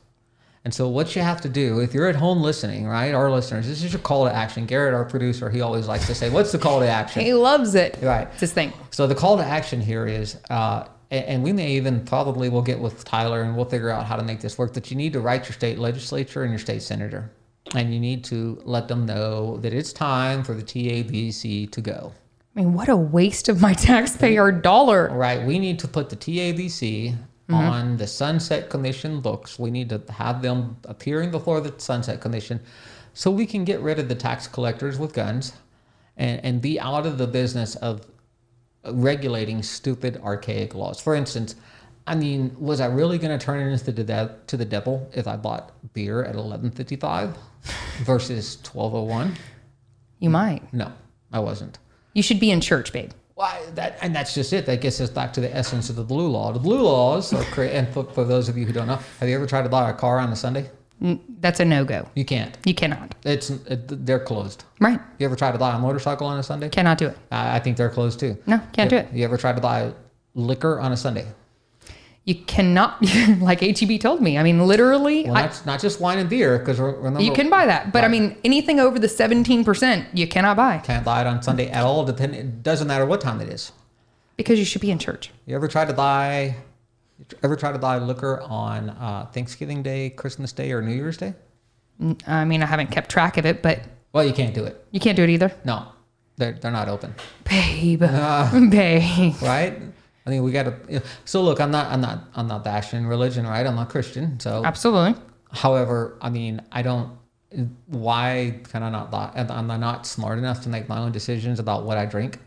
And 0.64 0.74
so, 0.74 0.88
what 0.88 1.16
you 1.16 1.22
have 1.22 1.42
to 1.42 1.50
do, 1.50 1.80
if 1.80 1.94
you're 1.94 2.08
at 2.08 2.16
home 2.16 2.42
listening, 2.42 2.88
right, 2.88 3.14
our 3.14 3.30
listeners, 3.32 3.68
this 3.68 3.84
is 3.84 3.94
your 3.94 4.02
call 4.02 4.26
to 4.26 4.34
action. 4.34 4.66
Garrett, 4.66 4.94
our 4.96 5.06
producer, 5.06 5.50
he 5.50 5.62
always 5.62 5.88
likes 5.88 6.08
to 6.08 6.16
say, 6.16 6.30
"What's 6.32 6.52
the 6.52 6.58
call 6.58 6.80
to 6.80 6.88
action?" 6.88 7.22
He 7.24 7.34
loves 7.34 7.76
it. 7.76 7.98
Right. 8.02 8.28
It's 8.32 8.42
his 8.42 8.54
thing. 8.54 8.74
So 8.90 9.06
the 9.06 9.14
call 9.14 9.38
to 9.38 9.44
action 9.44 9.80
here 9.80 10.08
is, 10.08 10.38
uh, 10.50 10.86
and 11.24 11.43
we 11.43 11.53
may 11.53 11.72
even 11.72 12.05
probably 12.05 12.50
we'll 12.50 12.62
get 12.62 12.79
with 12.79 13.03
Tyler 13.03 13.43
and 13.43 13.55
we'll 13.55 13.65
figure 13.65 13.89
out 13.89 14.05
how 14.05 14.15
to 14.15 14.24
make 14.24 14.41
this 14.41 14.57
work. 14.57 14.74
That 14.74 14.91
you 14.91 14.98
need 14.98 15.13
to 15.13 15.19
write 15.19 15.45
your 15.45 15.53
state 15.53 15.77
legislature 15.79 16.43
and 16.43 16.51
your 16.51 16.60
state 16.60 16.81
senator, 16.81 17.31
and 17.74 17.93
you 17.93 18.00
need 18.00 18.24
to 18.25 18.62
let 18.63 18.88
them 18.88 19.05
know 19.05 19.57
that 19.57 19.74
it's 19.74 19.93
time 19.93 20.43
for 20.43 20.53
the 20.53 20.63
TABC 20.63 21.72
to 21.72 21.81
go. 21.81 22.12
I 22.55 22.60
mean, 22.60 22.74
what 22.74 22.88
a 22.88 22.95
waste 22.95 23.50
of 23.50 23.62
my 23.62 23.74
taxpayer 23.74 24.51
dollar. 24.51 25.10
Right. 25.12 25.45
We 25.45 25.60
need 25.60 25.79
to 25.79 25.88
put 25.88 26.10
the 26.10 26.15
TABC 26.15 27.12
mm-hmm. 27.12 27.53
on 27.53 27.98
the 27.98 28.07
Sunset 28.07 28.69
Commission 28.69 29.22
books. 29.22 29.60
We 29.60 29.72
need 29.72 29.89
to 29.89 30.01
have 30.12 30.41
them 30.41 30.77
appearing 30.86 31.31
before 31.31 31.62
the 31.62 31.74
Sunset 31.77 32.22
Commission 32.22 32.62
so 33.13 33.31
we 33.31 33.45
can 33.45 33.63
get 33.63 33.79
rid 33.81 34.00
of 34.00 34.10
the 34.10 34.15
tax 34.15 34.48
collectors 34.48 34.98
with 34.98 35.13
guns 35.13 35.53
and, 36.17 36.43
and 36.43 36.62
be 36.62 36.79
out 36.79 37.05
of 37.05 37.17
the 37.17 37.27
business 37.27 37.75
of 37.77 38.05
regulating 38.92 39.63
stupid, 39.63 40.20
archaic 40.24 40.75
laws. 40.75 41.00
For 41.00 41.15
instance, 41.15 41.56
I 42.08 42.15
mean, 42.15 42.56
was 42.60 42.80
I 42.80 42.86
really 42.86 43.18
going 43.18 43.38
to 43.38 43.44
turn 43.44 43.60
it 43.68 43.72
into 43.72 43.92
the 43.92 44.04
de- 44.04 44.36
to 44.48 44.58
the 44.58 44.65
devil 44.65 45.10
if 45.13 45.27
I 45.27 45.36
bought 45.38 45.72
beer 45.94 46.24
at 46.24 46.36
11:55 46.36 47.36
versus 48.04 48.58
12:01? 48.63 49.36
You 50.20 50.30
might. 50.30 50.72
No, 50.74 50.92
I 51.32 51.39
wasn't. 51.39 51.80
You 52.13 52.24
should 52.24 52.39
be 52.39 52.51
in 52.51 52.62
church, 52.62 52.94
babe. 52.94 53.12
Why 53.34 53.62
that 53.74 53.98
and 54.01 54.15
that's 54.15 54.34
just 54.34 54.54
it. 54.54 54.65
That 54.65 54.80
gets 54.82 55.01
us 55.01 55.10
back 55.10 55.34
to 55.34 55.42
the 55.42 55.54
essence 55.54 55.89
of 55.89 55.96
the 55.98 56.04
blue 56.04 56.27
law. 56.30 56.54
The 56.54 56.60
blue 56.60 56.82
laws 56.82 57.34
are 57.34 57.44
crea- 57.46 57.72
and 57.74 57.88
for, 57.89 58.06
for 58.06 58.24
those 58.24 58.48
of 58.48 58.58
you 58.58 58.65
who 58.65 58.72
don't 58.72 58.88
know, 58.88 59.00
have 59.20 59.27
you 59.27 59.36
ever 59.36 59.46
tried 59.48 59.63
to 59.63 59.70
buy 59.70 59.89
a 59.89 59.94
car 59.94 60.20
on 60.20 60.32
a 60.32 60.36
Sunday? 60.36 60.70
That's 61.42 61.60
a 61.60 61.66
no 61.66 61.84
go. 61.86 62.08
You 62.16 62.25
can't. 62.25 62.58
You 62.66 62.74
cannot. 62.74 63.16
It's 63.24 63.50
it, 63.50 64.06
they're 64.06 64.20
closed. 64.20 64.64
Right. 64.80 65.00
You 65.20 65.25
ever 65.25 65.36
tried 65.36 65.52
to 65.52 65.58
buy 65.58 65.75
a 65.75 65.80
motorcycle 65.80 66.25
on 66.28 66.40
a 66.40 66.44
Sunday? 66.44 66.70
Cannot 66.70 66.98
do 66.98 67.08
it. 67.08 67.18
I 67.32 67.58
I 67.58 67.60
think 67.60 67.78
they're 67.78 67.90
closed 67.90 68.20
too. 68.20 68.38
No, 68.48 68.60
can't 68.74 68.90
do 68.90 68.98
it. 68.98 69.08
You 69.14 69.24
ever 69.25 69.38
tried 69.38 69.56
to 69.56 69.62
buy 69.62 69.92
liquor 70.34 70.80
on 70.80 70.92
a 70.92 70.98
Sunday? 70.98 71.28
You 72.24 72.34
cannot, 72.34 72.98
like 73.40 73.60
HEB 73.62 74.00
told 74.00 74.20
me. 74.20 74.36
I 74.40 74.42
mean, 74.42 74.66
literally, 74.66 75.25
Well, 75.25 75.38
I, 75.38 75.42
not, 75.42 75.64
not 75.68 75.80
just 75.80 76.02
wine 76.02 76.18
and 76.18 76.28
beer, 76.28 76.58
because 76.58 76.80
you 77.24 77.32
can 77.34 77.52
buy 77.52 77.68
that. 77.68 77.92
But 77.94 78.04
I 78.04 78.08
mean, 78.08 78.36
anything 78.44 78.80
over 78.80 78.98
the 78.98 79.06
17%, 79.06 80.08
you 80.12 80.28
cannot 80.28 80.58
buy 80.58 80.80
can't 80.80 81.06
buy 81.06 81.22
it 81.22 81.28
on 81.28 81.44
Sunday 81.44 81.70
at 81.70 81.84
all. 81.84 82.04
Depend. 82.04 82.34
It 82.34 82.64
doesn't 82.64 82.88
matter 82.88 83.06
what 83.06 83.22
time 83.22 83.42
it 83.42 83.50
is. 83.50 83.72
because 84.38 84.58
you 84.58 84.66
should 84.66 84.82
be 84.82 84.90
in 84.90 84.98
church. 84.98 85.30
You 85.46 85.56
ever 85.56 85.68
tried 85.68 85.88
to 85.90 85.94
buy? 85.94 86.56
Ever 87.43 87.55
try 87.55 87.72
to 87.72 87.77
buy 87.79 87.98
liquor 87.98 88.41
on 88.41 88.89
uh, 88.89 89.27
Thanksgiving 89.34 89.81
Day, 89.84 90.10
Christmas 90.10 90.51
Day, 90.51 90.72
or 90.74 90.81
New 90.81 90.93
Year's 90.93 91.17
Day? 91.17 91.34
I 92.27 92.43
mean, 92.43 92.62
I 92.62 92.65
haven't 92.65 92.91
kept 92.91 93.10
track 93.10 93.38
of 93.38 93.45
it, 93.45 93.62
but 93.62 93.81
Well, 94.12 94.25
you 94.25 94.34
can't 94.34 94.53
do 94.53 94.65
it. 94.65 94.86
you 94.91 95.00
can't 95.00 95.15
do 95.15 95.24
it 95.24 95.29
either. 95.29 95.51
No, 95.63 95.88
they're 96.36 96.51
they're 96.53 96.72
not 96.72 96.89
open. 96.89 97.15
Babe. 97.45 98.03
Ah. 98.05 98.51
Babe. 98.69 99.34
right? 99.41 99.81
I 100.25 100.29
mean, 100.29 100.43
we 100.43 100.51
got 100.51 100.63
to. 100.63 101.01
So 101.24 101.41
look, 101.41 101.62
I'm 101.62 101.72
not, 101.72 101.89
I'm 101.91 102.01
not, 102.01 102.27
I'm 102.36 102.48
not 102.48 102.63
bashing 102.65 103.05
religion, 103.07 103.45
right? 103.48 103.65
I'm 103.65 103.75
not 103.75 103.89
Christian. 103.89 104.39
So, 104.39 104.65
Absolutely. 104.65 105.22
however, 105.51 106.17
I 106.22 106.29
mean, 106.29 106.62
I 106.72 106.81
don't. 106.81 107.17
Why 107.88 108.60
can 108.69 108.84
I 108.84 108.89
not? 108.89 109.13
li- 109.13 109.41
Am 109.41 109.72
I 109.72 109.77
not 109.77 110.05
smart 110.05 110.38
enough 110.38 110.62
to 110.63 110.69
make 110.69 110.89
my 110.89 110.98
own 110.98 111.12
decisions 111.13 111.60
about 111.60 111.86
what 111.86 111.98
I 111.98 112.05
drink? 112.05 112.39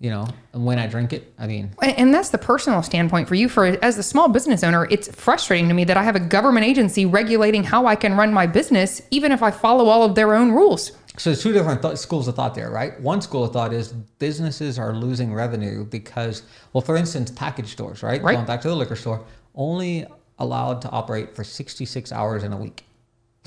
You 0.00 0.10
know, 0.10 0.26
and 0.52 0.66
when 0.66 0.78
I 0.78 0.86
drink 0.86 1.12
it. 1.12 1.32
I 1.38 1.46
mean, 1.46 1.70
And 1.80 1.98
and 1.98 2.14
that's 2.14 2.28
the 2.28 2.36
personal 2.38 2.82
standpoint 2.82 3.26
for 3.28 3.36
you. 3.36 3.48
For 3.48 3.64
as 3.82 3.96
a 3.96 4.02
small 4.02 4.28
business 4.28 4.62
owner, 4.62 4.86
it's 4.90 5.08
frustrating 5.14 5.68
to 5.68 5.74
me 5.74 5.84
that 5.84 5.96
I 5.96 6.02
have 6.02 6.16
a 6.16 6.20
government 6.20 6.66
agency 6.66 7.06
regulating 7.06 7.64
how 7.64 7.86
I 7.86 7.94
can 7.96 8.14
run 8.16 8.32
my 8.34 8.46
business, 8.46 9.00
even 9.10 9.32
if 9.32 9.42
I 9.42 9.50
follow 9.50 9.86
all 9.86 10.02
of 10.02 10.14
their 10.14 10.34
own 10.34 10.52
rules. 10.52 10.92
so 11.16 11.30
there's 11.30 11.42
two 11.42 11.52
different 11.52 11.80
th- 11.80 11.96
schools 11.96 12.26
of 12.28 12.34
thought 12.34 12.54
there, 12.54 12.70
right? 12.70 13.00
One 13.00 13.20
school 13.22 13.44
of 13.44 13.52
thought 13.52 13.72
is 13.72 13.92
businesses 14.18 14.78
are 14.78 14.92
losing 14.94 15.32
revenue 15.32 15.84
because, 15.84 16.42
well, 16.72 16.82
for 16.82 16.96
instance, 16.96 17.30
package 17.30 17.70
stores, 17.72 18.02
right? 18.02 18.20
Right. 18.20 18.34
Going 18.34 18.46
back 18.46 18.60
to 18.62 18.68
the 18.68 18.76
liquor 18.76 18.96
store, 18.96 19.24
only 19.54 20.06
allowed 20.38 20.82
to 20.82 20.90
operate 20.90 21.34
for 21.36 21.44
66 21.44 22.10
hours 22.12 22.42
in 22.42 22.52
a 22.52 22.56
week. 22.56 22.84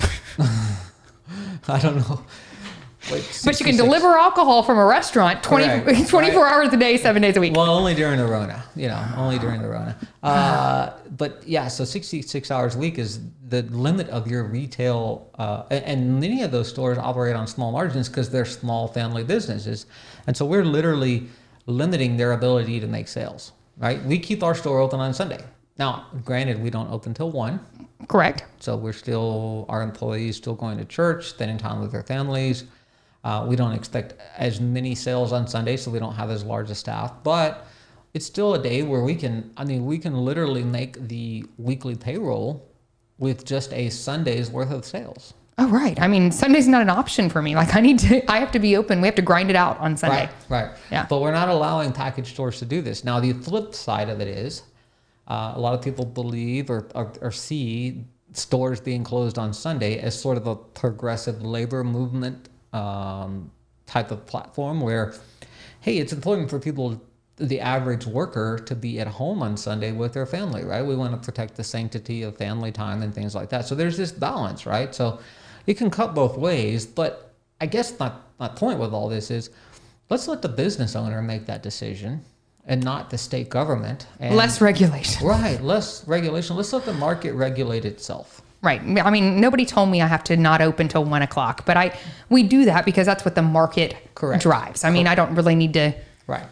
I 1.68 1.78
don't 1.80 1.96
know. 2.08 2.24
Wait, 3.10 3.42
But 3.44 3.58
you 3.58 3.66
can 3.66 3.76
deliver 3.76 4.08
alcohol 4.18 4.62
from 4.62 4.78
a 4.78 4.84
restaurant 4.84 5.42
20, 5.42 5.82
Correct. 5.82 6.08
24 6.08 6.46
hours 6.48 6.72
a 6.72 6.76
day, 6.76 6.96
seven 6.96 7.22
days 7.22 7.36
a 7.36 7.40
week. 7.40 7.54
Well, 7.54 7.70
only 7.70 7.94
during 7.94 8.18
the 8.18 8.26
Rona, 8.26 8.62
you 8.76 8.88
know, 8.88 9.04
only 9.16 9.38
during 9.38 9.62
the 9.62 9.68
Rona. 9.68 9.96
Uh, 10.22 10.90
but 11.16 11.42
yeah, 11.46 11.68
so 11.68 11.84
66 11.84 12.50
hours 12.50 12.74
a 12.74 12.78
week 12.78 12.98
is 12.98 13.20
the 13.48 13.62
limit 13.62 14.08
of 14.10 14.30
your 14.30 14.44
retail. 14.44 15.30
Uh, 15.38 15.64
and, 15.70 16.20
many 16.20 16.42
of 16.42 16.50
those 16.50 16.68
stores 16.68 16.98
operate 16.98 17.36
on 17.36 17.46
small 17.46 17.72
margins 17.72 18.08
because 18.08 18.30
they're 18.30 18.44
small 18.44 18.88
family 18.88 19.24
businesses. 19.24 19.86
And 20.26 20.36
so 20.36 20.44
we're 20.44 20.64
literally 20.64 21.28
limiting 21.66 22.16
their 22.16 22.32
ability 22.32 22.80
to 22.80 22.86
make 22.86 23.08
sales, 23.08 23.52
right? 23.78 24.02
We 24.04 24.18
keep 24.18 24.42
our 24.42 24.54
store 24.54 24.80
open 24.80 25.00
on 25.00 25.14
Sunday. 25.14 25.42
Now, 25.78 26.06
granted, 26.24 26.60
we 26.60 26.70
don't 26.70 26.90
open 26.90 27.14
till 27.14 27.30
1. 27.30 27.60
Correct. 28.08 28.44
So 28.58 28.76
we're 28.76 28.92
still, 28.92 29.66
our 29.68 29.82
employees 29.82 30.36
still 30.36 30.54
going 30.54 30.78
to 30.78 30.84
church, 30.84 31.28
spending 31.28 31.58
time 31.58 31.80
with 31.80 31.92
their 31.92 32.02
families. 32.02 32.64
Uh, 33.28 33.44
we 33.44 33.56
don't 33.56 33.72
expect 33.72 34.14
as 34.38 34.58
many 34.58 34.94
sales 34.94 35.34
on 35.34 35.46
Sunday, 35.46 35.76
so 35.76 35.90
we 35.90 35.98
don't 35.98 36.14
have 36.14 36.30
as 36.30 36.42
large 36.44 36.70
a 36.70 36.74
staff. 36.74 37.12
But 37.22 37.66
it's 38.14 38.24
still 38.24 38.54
a 38.54 38.62
day 38.62 38.82
where 38.82 39.02
we 39.02 39.14
can, 39.14 39.52
I 39.54 39.66
mean, 39.66 39.84
we 39.84 39.98
can 39.98 40.14
literally 40.14 40.64
make 40.64 41.08
the 41.08 41.44
weekly 41.58 41.94
payroll 41.94 42.66
with 43.18 43.44
just 43.44 43.70
a 43.74 43.90
Sunday's 43.90 44.50
worth 44.50 44.70
of 44.70 44.86
sales. 44.86 45.34
Oh, 45.58 45.68
right. 45.68 46.00
I 46.00 46.08
mean, 46.08 46.32
Sunday's 46.32 46.66
not 46.66 46.80
an 46.80 46.88
option 46.88 47.28
for 47.28 47.42
me. 47.42 47.54
Like, 47.54 47.76
I 47.76 47.80
need 47.82 47.98
to, 47.98 48.32
I 48.32 48.38
have 48.38 48.50
to 48.52 48.58
be 48.58 48.78
open. 48.78 49.02
We 49.02 49.08
have 49.08 49.16
to 49.16 49.28
grind 49.30 49.50
it 49.50 49.56
out 49.56 49.78
on 49.78 49.94
Sunday. 49.98 50.30
Right, 50.48 50.64
right. 50.68 50.78
Yeah. 50.90 51.04
But 51.06 51.20
we're 51.20 51.32
not 51.32 51.50
allowing 51.50 51.92
package 51.92 52.30
stores 52.30 52.58
to 52.60 52.64
do 52.64 52.80
this. 52.80 53.04
Now, 53.04 53.20
the 53.20 53.34
flip 53.34 53.74
side 53.74 54.08
of 54.08 54.22
it 54.22 54.28
is 54.28 54.62
uh, 55.26 55.52
a 55.54 55.60
lot 55.60 55.74
of 55.74 55.82
people 55.82 56.06
believe 56.06 56.70
or, 56.70 56.88
or, 56.94 57.12
or 57.20 57.30
see 57.30 58.06
stores 58.32 58.80
being 58.80 59.04
closed 59.04 59.36
on 59.36 59.52
Sunday 59.52 59.98
as 59.98 60.18
sort 60.18 60.38
of 60.38 60.46
a 60.46 60.56
progressive 60.56 61.42
labor 61.42 61.84
movement 61.84 62.48
um, 62.72 63.50
type 63.86 64.10
of 64.10 64.26
platform 64.26 64.80
where, 64.80 65.14
hey, 65.80 65.98
it's 65.98 66.12
important 66.12 66.50
for 66.50 66.58
people, 66.58 67.00
the 67.36 67.60
average 67.60 68.06
worker, 68.06 68.58
to 68.66 68.74
be 68.74 69.00
at 69.00 69.06
home 69.06 69.42
on 69.42 69.56
Sunday 69.56 69.92
with 69.92 70.12
their 70.12 70.26
family, 70.26 70.64
right? 70.64 70.82
We 70.82 70.96
want 70.96 71.12
to 71.20 71.24
protect 71.24 71.56
the 71.56 71.64
sanctity 71.64 72.22
of 72.22 72.36
family 72.36 72.72
time 72.72 73.02
and 73.02 73.14
things 73.14 73.34
like 73.34 73.48
that. 73.50 73.66
So 73.66 73.74
there's 73.74 73.96
this 73.96 74.12
balance, 74.12 74.66
right? 74.66 74.94
So 74.94 75.20
it 75.66 75.74
can 75.74 75.90
cut 75.90 76.14
both 76.14 76.36
ways, 76.36 76.86
but 76.86 77.34
I 77.60 77.66
guess 77.66 77.98
my, 77.98 78.12
my 78.38 78.48
point 78.48 78.78
with 78.78 78.92
all 78.92 79.08
this 79.08 79.30
is 79.30 79.50
let's 80.10 80.28
let 80.28 80.42
the 80.42 80.48
business 80.48 80.94
owner 80.94 81.22
make 81.22 81.46
that 81.46 81.62
decision 81.62 82.24
and 82.66 82.84
not 82.84 83.10
the 83.10 83.18
state 83.18 83.48
government. 83.48 84.06
And, 84.20 84.36
Less 84.36 84.60
regulation. 84.60 85.26
Right, 85.26 85.60
less 85.62 86.06
regulation. 86.06 86.54
Let's 86.56 86.72
let 86.72 86.84
the 86.84 86.92
market 86.92 87.32
regulate 87.32 87.84
itself. 87.84 88.42
Right. 88.60 88.80
I 88.80 89.10
mean, 89.10 89.40
nobody 89.40 89.64
told 89.64 89.88
me 89.88 90.02
I 90.02 90.08
have 90.08 90.24
to 90.24 90.36
not 90.36 90.60
open 90.60 90.88
till 90.88 91.04
one 91.04 91.22
o'clock, 91.22 91.64
but 91.64 91.76
I, 91.76 91.96
we 92.28 92.42
do 92.42 92.64
that 92.64 92.84
because 92.84 93.06
that's 93.06 93.24
what 93.24 93.36
the 93.36 93.42
market 93.42 93.96
Correct. 94.16 94.42
drives. 94.42 94.82
I 94.82 94.90
mean, 94.90 95.06
I 95.06 95.14
don't 95.14 95.34
really 95.36 95.54
need 95.54 95.74
to, 95.74 95.94
Right. 96.28 96.46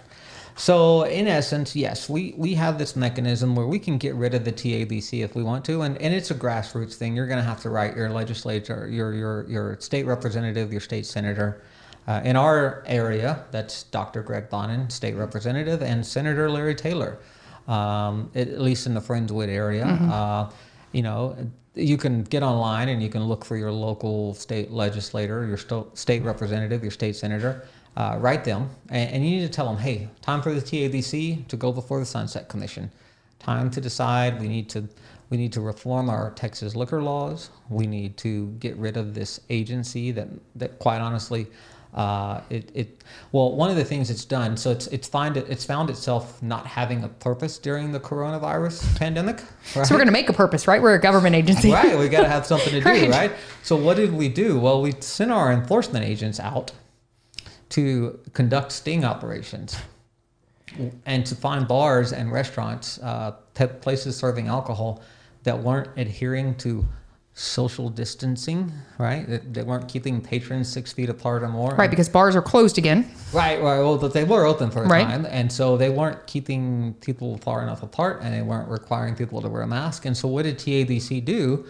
So 0.57 1.03
in 1.03 1.29
essence, 1.29 1.77
yes, 1.77 2.09
we, 2.09 2.35
we 2.37 2.55
have 2.55 2.79
this 2.79 2.97
mechanism 2.97 3.55
where 3.55 3.67
we 3.67 3.79
can 3.79 3.99
get 3.99 4.15
rid 4.15 4.35
of 4.35 4.45
the 4.45 4.53
TABC 4.53 5.23
if 5.23 5.37
we 5.37 5.43
want 5.43 5.67
to, 5.67 5.83
and, 5.83 5.99
and 5.99 6.15
it's 6.15 6.31
a 6.31 6.35
grassroots 6.35 6.95
thing. 6.95 7.15
You're 7.15 7.27
going 7.27 7.39
to 7.39 7.45
have 7.45 7.61
to 7.61 7.71
write 7.71 7.95
your 7.95 8.09
legislature, 8.09 8.89
your 8.89 9.13
your 9.13 9.47
your 9.49 9.77
state 9.81 10.07
representative, 10.07 10.73
your 10.73 10.81
state 10.81 11.05
senator. 11.05 11.63
Uh, 12.09 12.23
in 12.25 12.37
our 12.37 12.85
area, 12.87 13.45
that's 13.51 13.83
Dr. 13.83 14.23
Greg 14.23 14.49
Bonnen, 14.49 14.91
state 14.91 15.15
representative, 15.17 15.83
and 15.83 16.07
Senator 16.07 16.49
Larry 16.49 16.75
Taylor, 16.75 17.19
um, 17.69 18.31
at, 18.35 18.49
at 18.49 18.61
least 18.61 18.87
in 18.87 18.95
the 18.95 19.01
Friendswood 19.01 19.49
area. 19.49 19.85
Uh, 19.85 20.51
you 20.93 21.03
know, 21.03 21.37
you 21.77 21.97
can 21.97 22.23
get 22.25 22.43
online 22.43 22.89
and 22.89 23.03
you 23.03 23.09
can 23.09 23.25
look 23.25 23.45
for 23.45 23.57
your 23.57 23.71
local 23.71 24.35
state 24.35 24.71
legislator, 24.71 25.47
your 25.47 25.59
sto- 25.59 25.89
state 25.95 26.23
representative, 26.23 26.83
your 26.83 26.91
state 26.91 27.15
senator. 27.15 27.69
Uh, 27.97 28.17
write 28.21 28.45
them, 28.45 28.69
and, 28.91 29.11
and 29.11 29.25
you 29.25 29.31
need 29.39 29.47
to 29.47 29.49
tell 29.49 29.65
them, 29.67 29.79
hey, 29.79 30.07
time 30.21 30.43
for 30.43 30.53
the 30.53 30.61
TABC 30.61 31.47
to 31.49 31.57
go 31.57 31.73
before 31.73 31.99
the 31.99 32.05
Sunset 32.05 32.47
Commission. 32.47 32.91
Time 33.39 33.71
to 33.71 33.81
decide. 33.81 34.39
We 34.41 34.49
need 34.49 34.69
to 34.71 34.89
we 35.31 35.37
need 35.37 35.53
to 35.55 35.61
reform 35.61 36.09
our 36.09 36.31
Texas 36.33 36.77
liquor 36.77 37.03
laws. 37.03 37.51
We 37.69 37.87
need 37.87 38.17
to 38.19 38.49
get 38.61 38.77
rid 38.77 38.97
of 38.97 39.15
this 39.15 39.41
agency 39.51 40.11
that 40.13 40.29
that 40.57 40.79
quite 40.79 41.01
honestly 41.01 41.47
Uh, 41.97 42.43
it, 42.51 42.71
it 42.75 43.05
well, 43.33 43.57
one 43.57 43.71
of 43.71 43.77
the 43.77 43.85
things 43.85 44.11
it's 44.11 44.27
done, 44.27 44.57
so 44.57 44.71
it's 44.71 44.87
it's 44.89 45.09
find 45.09 45.37
it, 45.37 45.47
it's 45.49 45.65
found 45.65 45.89
itself 45.89 46.43
not 46.43 46.67
having 46.67 47.03
a 47.05 47.09
purpose 47.09 47.57
during 47.57 47.91
the 47.91 48.01
coronavirus 48.01 48.97
pandemic. 48.99 49.43
Right? 49.75 49.87
So 49.87 49.95
we're 49.95 49.99
going 49.99 50.09
to 50.09 50.13
make 50.13 50.29
a 50.29 50.35
purpose, 50.35 50.69
right? 50.69 50.83
We're 50.83 50.95
a 50.95 51.01
government 51.01 51.35
agency, 51.35 51.73
right? 51.73 51.99
We 51.99 52.11
got 52.11 52.23
to 52.23 52.29
have 52.29 52.45
something 52.45 52.73
to 52.73 52.81
do, 52.83 52.89
right. 52.89 53.11
right? 53.11 53.33
So 53.63 53.77
what 53.77 53.97
did 53.97 54.13
we 54.13 54.29
do? 54.29 54.61
Well, 54.61 54.83
we 54.83 54.93
sent 55.01 55.33
our 55.33 55.51
enforcement 55.51 56.05
agents 56.05 56.39
out 56.39 56.73
to 57.71 58.21
conduct 58.35 58.73
sting 58.73 59.05
operations 59.05 59.77
and 61.07 61.25
to 61.25 61.35
find 61.35 61.67
bars 61.67 62.13
and 62.13 62.31
restaurants, 62.31 62.99
uh, 63.03 63.33
places 63.81 64.17
serving 64.17 64.49
alcohol 64.49 65.03
that 65.45 65.59
weren't 65.59 65.89
adhering 65.97 66.55
to 66.57 66.87
social 67.39 67.91
distancing, 67.91 68.73
right? 68.97 69.27
They 69.53 69.63
weren't 69.63 69.89
keeping 69.89 70.23
patrons 70.23 70.71
six 70.71 70.91
feet 70.95 71.11
apart 71.11 71.43
or 71.43 71.49
more. 71.49 71.75
Right, 71.75 71.91
because 71.91 72.09
bars 72.09 72.35
are 72.35 72.41
closed 72.41 72.79
again. 72.79 73.11
Right, 73.31 73.61
right. 73.63 73.79
Well, 73.79 73.99
but 73.99 74.15
they 74.15 74.25
were 74.25 74.47
open 74.47 74.71
for 74.71 74.85
a 74.85 74.89
right. 74.89 75.05
time, 75.05 75.27
and 75.27 75.53
so 75.53 75.77
they 75.77 75.91
weren't 75.91 76.27
keeping 76.27 76.95
people 77.03 77.37
far 77.39 77.63
enough 77.63 77.83
apart, 77.83 78.23
and 78.23 78.33
they 78.33 78.41
weren't 78.41 78.71
requiring 78.71 79.15
people 79.15 79.43
to 79.43 79.51
wear 79.51 79.61
a 79.61 79.67
mask. 79.67 80.07
And 80.07 80.17
so, 80.17 80.29
what 80.29 80.45
did 80.45 80.59
TABC 80.59 81.23
do? 81.27 81.67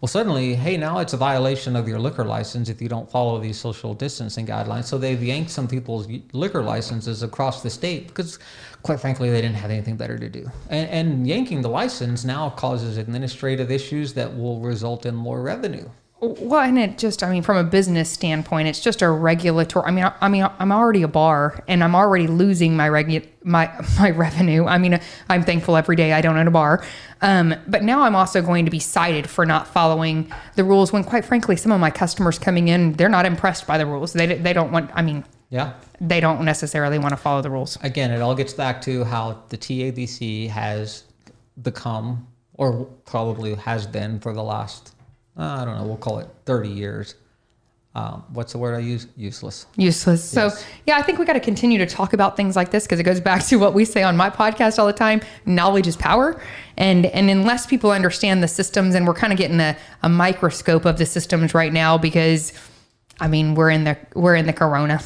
Well, 0.00 0.06
suddenly, 0.06 0.54
hey, 0.54 0.76
now 0.76 1.00
it's 1.00 1.12
a 1.12 1.16
violation 1.16 1.74
of 1.74 1.88
your 1.88 1.98
liquor 1.98 2.24
license 2.24 2.68
if 2.68 2.80
you 2.80 2.88
don't 2.88 3.10
follow 3.10 3.40
these 3.40 3.58
social 3.58 3.94
distancing 3.94 4.46
guidelines. 4.46 4.84
So 4.84 4.96
they've 4.96 5.20
yanked 5.20 5.50
some 5.50 5.66
people's 5.66 6.06
liquor 6.32 6.62
licenses 6.62 7.24
across 7.24 7.64
the 7.64 7.70
state 7.70 8.06
because, 8.06 8.38
quite 8.84 9.00
frankly, 9.00 9.28
they 9.28 9.40
didn't 9.40 9.56
have 9.56 9.72
anything 9.72 9.96
better 9.96 10.16
to 10.16 10.28
do. 10.28 10.48
And, 10.70 10.88
and 10.90 11.26
yanking 11.26 11.62
the 11.62 11.68
license 11.68 12.24
now 12.24 12.50
causes 12.50 12.96
administrative 12.96 13.72
issues 13.72 14.14
that 14.14 14.36
will 14.36 14.60
result 14.60 15.04
in 15.04 15.16
more 15.16 15.42
revenue. 15.42 15.88
Well, 16.20 16.62
and 16.62 16.76
it 16.76 16.98
just, 16.98 17.22
I 17.22 17.30
mean, 17.30 17.44
from 17.44 17.58
a 17.58 17.62
business 17.62 18.10
standpoint, 18.10 18.66
it's 18.66 18.80
just 18.80 19.02
a 19.02 19.08
regulatory. 19.08 19.86
I 19.86 19.92
mean, 19.92 20.10
I, 20.20 20.28
mean, 20.28 20.48
I'm 20.58 20.72
already 20.72 21.02
a 21.02 21.08
bar, 21.08 21.62
and 21.68 21.84
I'm 21.84 21.94
already 21.94 22.26
losing 22.26 22.76
my 22.76 22.88
regu- 22.88 23.28
my 23.44 23.70
my 23.98 24.10
revenue. 24.10 24.64
I 24.64 24.78
mean, 24.78 24.98
I'm 25.28 25.44
thankful 25.44 25.76
every 25.76 25.94
day 25.94 26.12
I 26.12 26.20
don't 26.20 26.36
own 26.36 26.48
a 26.48 26.50
bar, 26.50 26.84
um, 27.22 27.54
but 27.68 27.84
now 27.84 28.02
I'm 28.02 28.16
also 28.16 28.42
going 28.42 28.64
to 28.64 28.70
be 28.70 28.80
cited 28.80 29.30
for 29.30 29.46
not 29.46 29.68
following 29.68 30.32
the 30.56 30.64
rules. 30.64 30.92
When, 30.92 31.04
quite 31.04 31.24
frankly, 31.24 31.54
some 31.54 31.70
of 31.70 31.80
my 31.80 31.90
customers 31.90 32.36
coming 32.36 32.66
in, 32.66 32.94
they're 32.94 33.08
not 33.08 33.24
impressed 33.24 33.68
by 33.68 33.78
the 33.78 33.86
rules. 33.86 34.12
They 34.12 34.26
they 34.26 34.52
don't 34.52 34.72
want. 34.72 34.90
I 34.94 35.02
mean, 35.02 35.24
yeah, 35.50 35.74
they 36.00 36.18
don't 36.18 36.44
necessarily 36.44 36.98
want 36.98 37.10
to 37.10 37.16
follow 37.16 37.42
the 37.42 37.50
rules. 37.50 37.78
Again, 37.82 38.10
it 38.10 38.20
all 38.20 38.34
gets 38.34 38.52
back 38.52 38.82
to 38.82 39.04
how 39.04 39.44
the 39.50 39.56
TABC 39.56 40.48
has 40.48 41.04
become, 41.62 42.26
or 42.54 42.86
probably 43.04 43.54
has 43.54 43.86
been 43.86 44.18
for 44.18 44.32
the 44.34 44.42
last 44.42 44.94
I 45.38 45.64
don't 45.64 45.78
know, 45.78 45.84
we'll 45.84 45.96
call 45.96 46.18
it 46.18 46.28
30 46.46 46.68
years. 46.68 47.14
Um, 47.94 48.24
what's 48.32 48.52
the 48.52 48.58
word 48.58 48.76
I 48.76 48.80
use? 48.80 49.08
Useless. 49.16 49.66
Useless. 49.76 50.32
Yes. 50.32 50.60
So, 50.60 50.66
yeah, 50.86 50.98
I 50.98 51.02
think 51.02 51.18
we 51.18 51.24
got 51.24 51.32
to 51.32 51.40
continue 51.40 51.78
to 51.78 51.86
talk 51.86 52.12
about 52.12 52.36
things 52.36 52.54
like 52.54 52.70
this 52.70 52.84
because 52.84 53.00
it 53.00 53.04
goes 53.04 53.18
back 53.18 53.44
to 53.46 53.56
what 53.56 53.74
we 53.74 53.84
say 53.84 54.02
on 54.02 54.16
my 54.16 54.30
podcast 54.30 54.78
all 54.78 54.86
the 54.86 54.92
time 54.92 55.20
knowledge 55.46 55.86
is 55.86 55.96
power. 55.96 56.40
And, 56.76 57.06
and 57.06 57.28
unless 57.30 57.66
people 57.66 57.90
understand 57.90 58.42
the 58.42 58.48
systems, 58.48 58.94
and 58.94 59.06
we're 59.06 59.14
kind 59.14 59.32
of 59.32 59.38
getting 59.38 59.58
a, 59.58 59.76
a 60.02 60.08
microscope 60.08 60.84
of 60.84 60.98
the 60.98 61.06
systems 61.06 61.54
right 61.54 61.72
now 61.72 61.98
because, 61.98 62.52
I 63.20 63.26
mean, 63.26 63.54
we're 63.54 63.70
in 63.70 63.84
the, 63.84 63.96
we're 64.14 64.36
in 64.36 64.46
the 64.46 64.52
corona. 64.52 65.00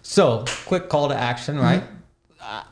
So, 0.00 0.46
quick 0.64 0.88
call 0.88 1.08
to 1.08 1.16
action, 1.16 1.58
right? 1.58 1.82
Mm-hmm. 1.82 1.94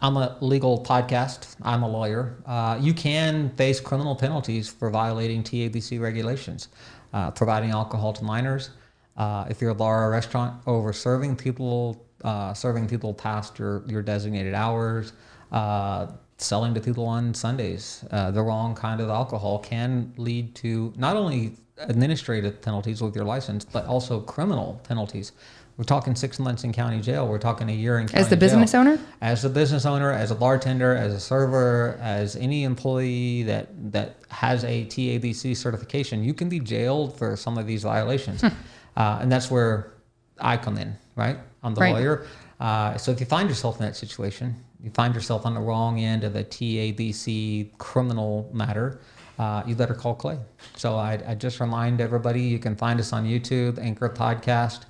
I'm 0.01 0.17
a 0.17 0.39
legal 0.41 0.83
podcast. 0.83 1.55
I'm 1.61 1.83
a 1.83 1.89
lawyer. 1.89 2.43
Uh, 2.47 2.79
you 2.81 2.95
can 2.95 3.51
face 3.57 3.79
criminal 3.79 4.17
penalties 4.17 4.71
for 4.71 4.89
violating 4.89 5.43
TABC 5.43 6.01
regulations 6.01 6.69
uh, 7.13 7.31
providing 7.31 7.71
alcohol 7.71 8.13
to 8.13 8.25
minors. 8.25 8.71
Uh, 9.17 9.47
if 9.49 9.61
you're 9.61 9.71
a 9.71 9.75
bar 9.75 10.07
or 10.07 10.11
restaurant, 10.11 10.61
over 10.67 10.93
serving 10.93 11.37
people, 11.37 12.05
uh, 12.25 12.53
serving 12.53 12.87
people 12.87 13.15
past 13.15 13.59
your, 13.59 13.83
your 13.87 14.03
designated 14.03 14.55
hours, 14.55 15.13
uh, 15.53 16.07
selling 16.39 16.75
to 16.75 16.81
people 16.81 17.07
on 17.07 17.33
Sundays, 17.33 18.05
uh, 18.11 18.31
the 18.31 18.43
wrong 18.43 18.75
kind 18.75 19.01
of 19.01 19.09
alcohol 19.09 19.59
can 19.59 20.13
lead 20.17 20.55
to 20.55 20.93
not 20.97 21.17
only 21.17 21.57
administrative 21.79 22.61
penalties 22.61 23.01
with 23.01 23.15
your 23.15 23.25
license, 23.25 23.65
but 23.65 23.85
also 23.87 24.21
criminal 24.21 24.81
penalties. 24.85 25.33
We're 25.77 25.85
talking 25.85 26.15
six 26.15 26.39
months 26.39 26.65
in 26.65 26.73
county 26.73 27.01
jail. 27.01 27.29
We're 27.29 27.39
talking 27.39 27.69
a 27.69 27.73
year 27.73 27.99
in 27.99 28.09
county 28.09 28.21
As 28.21 28.31
the 28.31 28.37
business 28.37 28.73
jail. 28.73 28.81
owner? 28.81 28.99
As 29.21 29.45
a 29.45 29.51
business 29.51 29.85
owner, 29.85 30.11
as 30.11 30.31
a 30.31 30.35
bartender, 30.35 30.97
as 30.97 31.13
a 31.13 31.21
server, 31.21 31.99
as 32.01 32.35
any 32.35 32.65
employee 32.65 33.43
that, 33.43 33.69
that 33.93 34.17
has 34.31 34.65
a 34.65 34.87
TABC 34.87 35.55
certification, 35.55 36.25
you 36.25 36.33
can 36.33 36.49
be 36.49 36.61
jailed 36.61 37.19
for 37.19 37.37
some 37.37 37.59
of 37.59 37.67
these 37.67 37.83
violations. 37.83 38.41
Hmm. 38.41 38.49
Uh, 38.97 39.19
and 39.21 39.31
that's 39.31 39.51
where 39.51 39.93
I 40.41 40.57
come 40.57 40.79
in, 40.79 40.97
right? 41.15 41.37
I'm 41.63 41.75
the 41.75 41.83
right. 41.83 41.93
lawyer. 41.93 42.27
Uh, 42.59 42.97
so 42.97 43.13
if 43.13 43.21
you 43.21 43.27
find 43.27 43.47
yourself 43.47 43.79
in 43.79 43.85
that 43.85 43.97
situation, 43.97 44.57
you 44.83 44.89
find 44.91 45.15
yourself 45.15 45.45
on 45.45 45.53
the 45.53 45.61
wrong 45.61 46.01
end 46.01 46.25
of 46.25 46.37
a 46.37 46.45
TABC 46.45 47.77
criminal 47.77 48.49
matter, 48.55 49.01
uh, 49.39 49.63
you 49.67 49.75
better 49.75 49.93
call 49.93 50.15
Clay. 50.15 50.39
So 50.77 50.97
I, 50.97 51.21
I 51.27 51.35
just 51.35 51.61
remind 51.61 52.01
everybody 52.01 52.41
you 52.41 52.59
can 52.59 52.77
find 52.77 52.99
us 52.99 53.13
on 53.13 53.27
YouTube, 53.27 53.79
Anchor 53.79 54.09
Podcast 54.09 54.85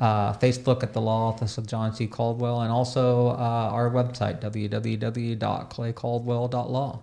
uh, 0.00 0.32
Facebook 0.32 0.82
at 0.82 0.92
the 0.94 1.00
Law 1.00 1.28
Office 1.28 1.58
of 1.58 1.66
John 1.66 1.94
C. 1.94 2.06
Caldwell, 2.06 2.62
and 2.62 2.72
also 2.72 3.28
uh, 3.28 3.68
our 3.70 3.90
website, 3.90 4.40
www.claycaldwell.law. 4.40 7.02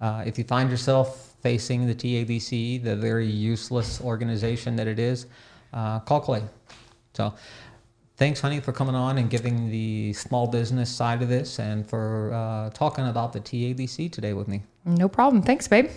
Uh, 0.00 0.22
if 0.24 0.38
you 0.38 0.44
find 0.44 0.70
yourself 0.70 1.34
facing 1.42 1.86
the 1.86 1.94
TABC, 1.94 2.84
the 2.84 2.94
very 2.94 3.26
useless 3.26 4.00
organization 4.00 4.76
that 4.76 4.86
it 4.86 5.00
is, 5.00 5.26
uh, 5.72 5.98
call 6.00 6.20
Clay. 6.20 6.42
So, 7.14 7.34
thanks, 8.16 8.40
honey, 8.40 8.60
for 8.60 8.72
coming 8.72 8.94
on 8.94 9.18
and 9.18 9.28
giving 9.28 9.68
the 9.68 10.12
small 10.12 10.46
business 10.46 10.88
side 10.88 11.22
of 11.22 11.28
this 11.28 11.58
and 11.58 11.84
for 11.88 12.32
uh, 12.32 12.70
talking 12.70 13.08
about 13.08 13.32
the 13.32 13.40
TABC 13.40 14.12
today 14.12 14.34
with 14.34 14.46
me. 14.46 14.62
No 14.84 15.08
problem. 15.08 15.42
Thanks, 15.42 15.66
babe. 15.66 15.90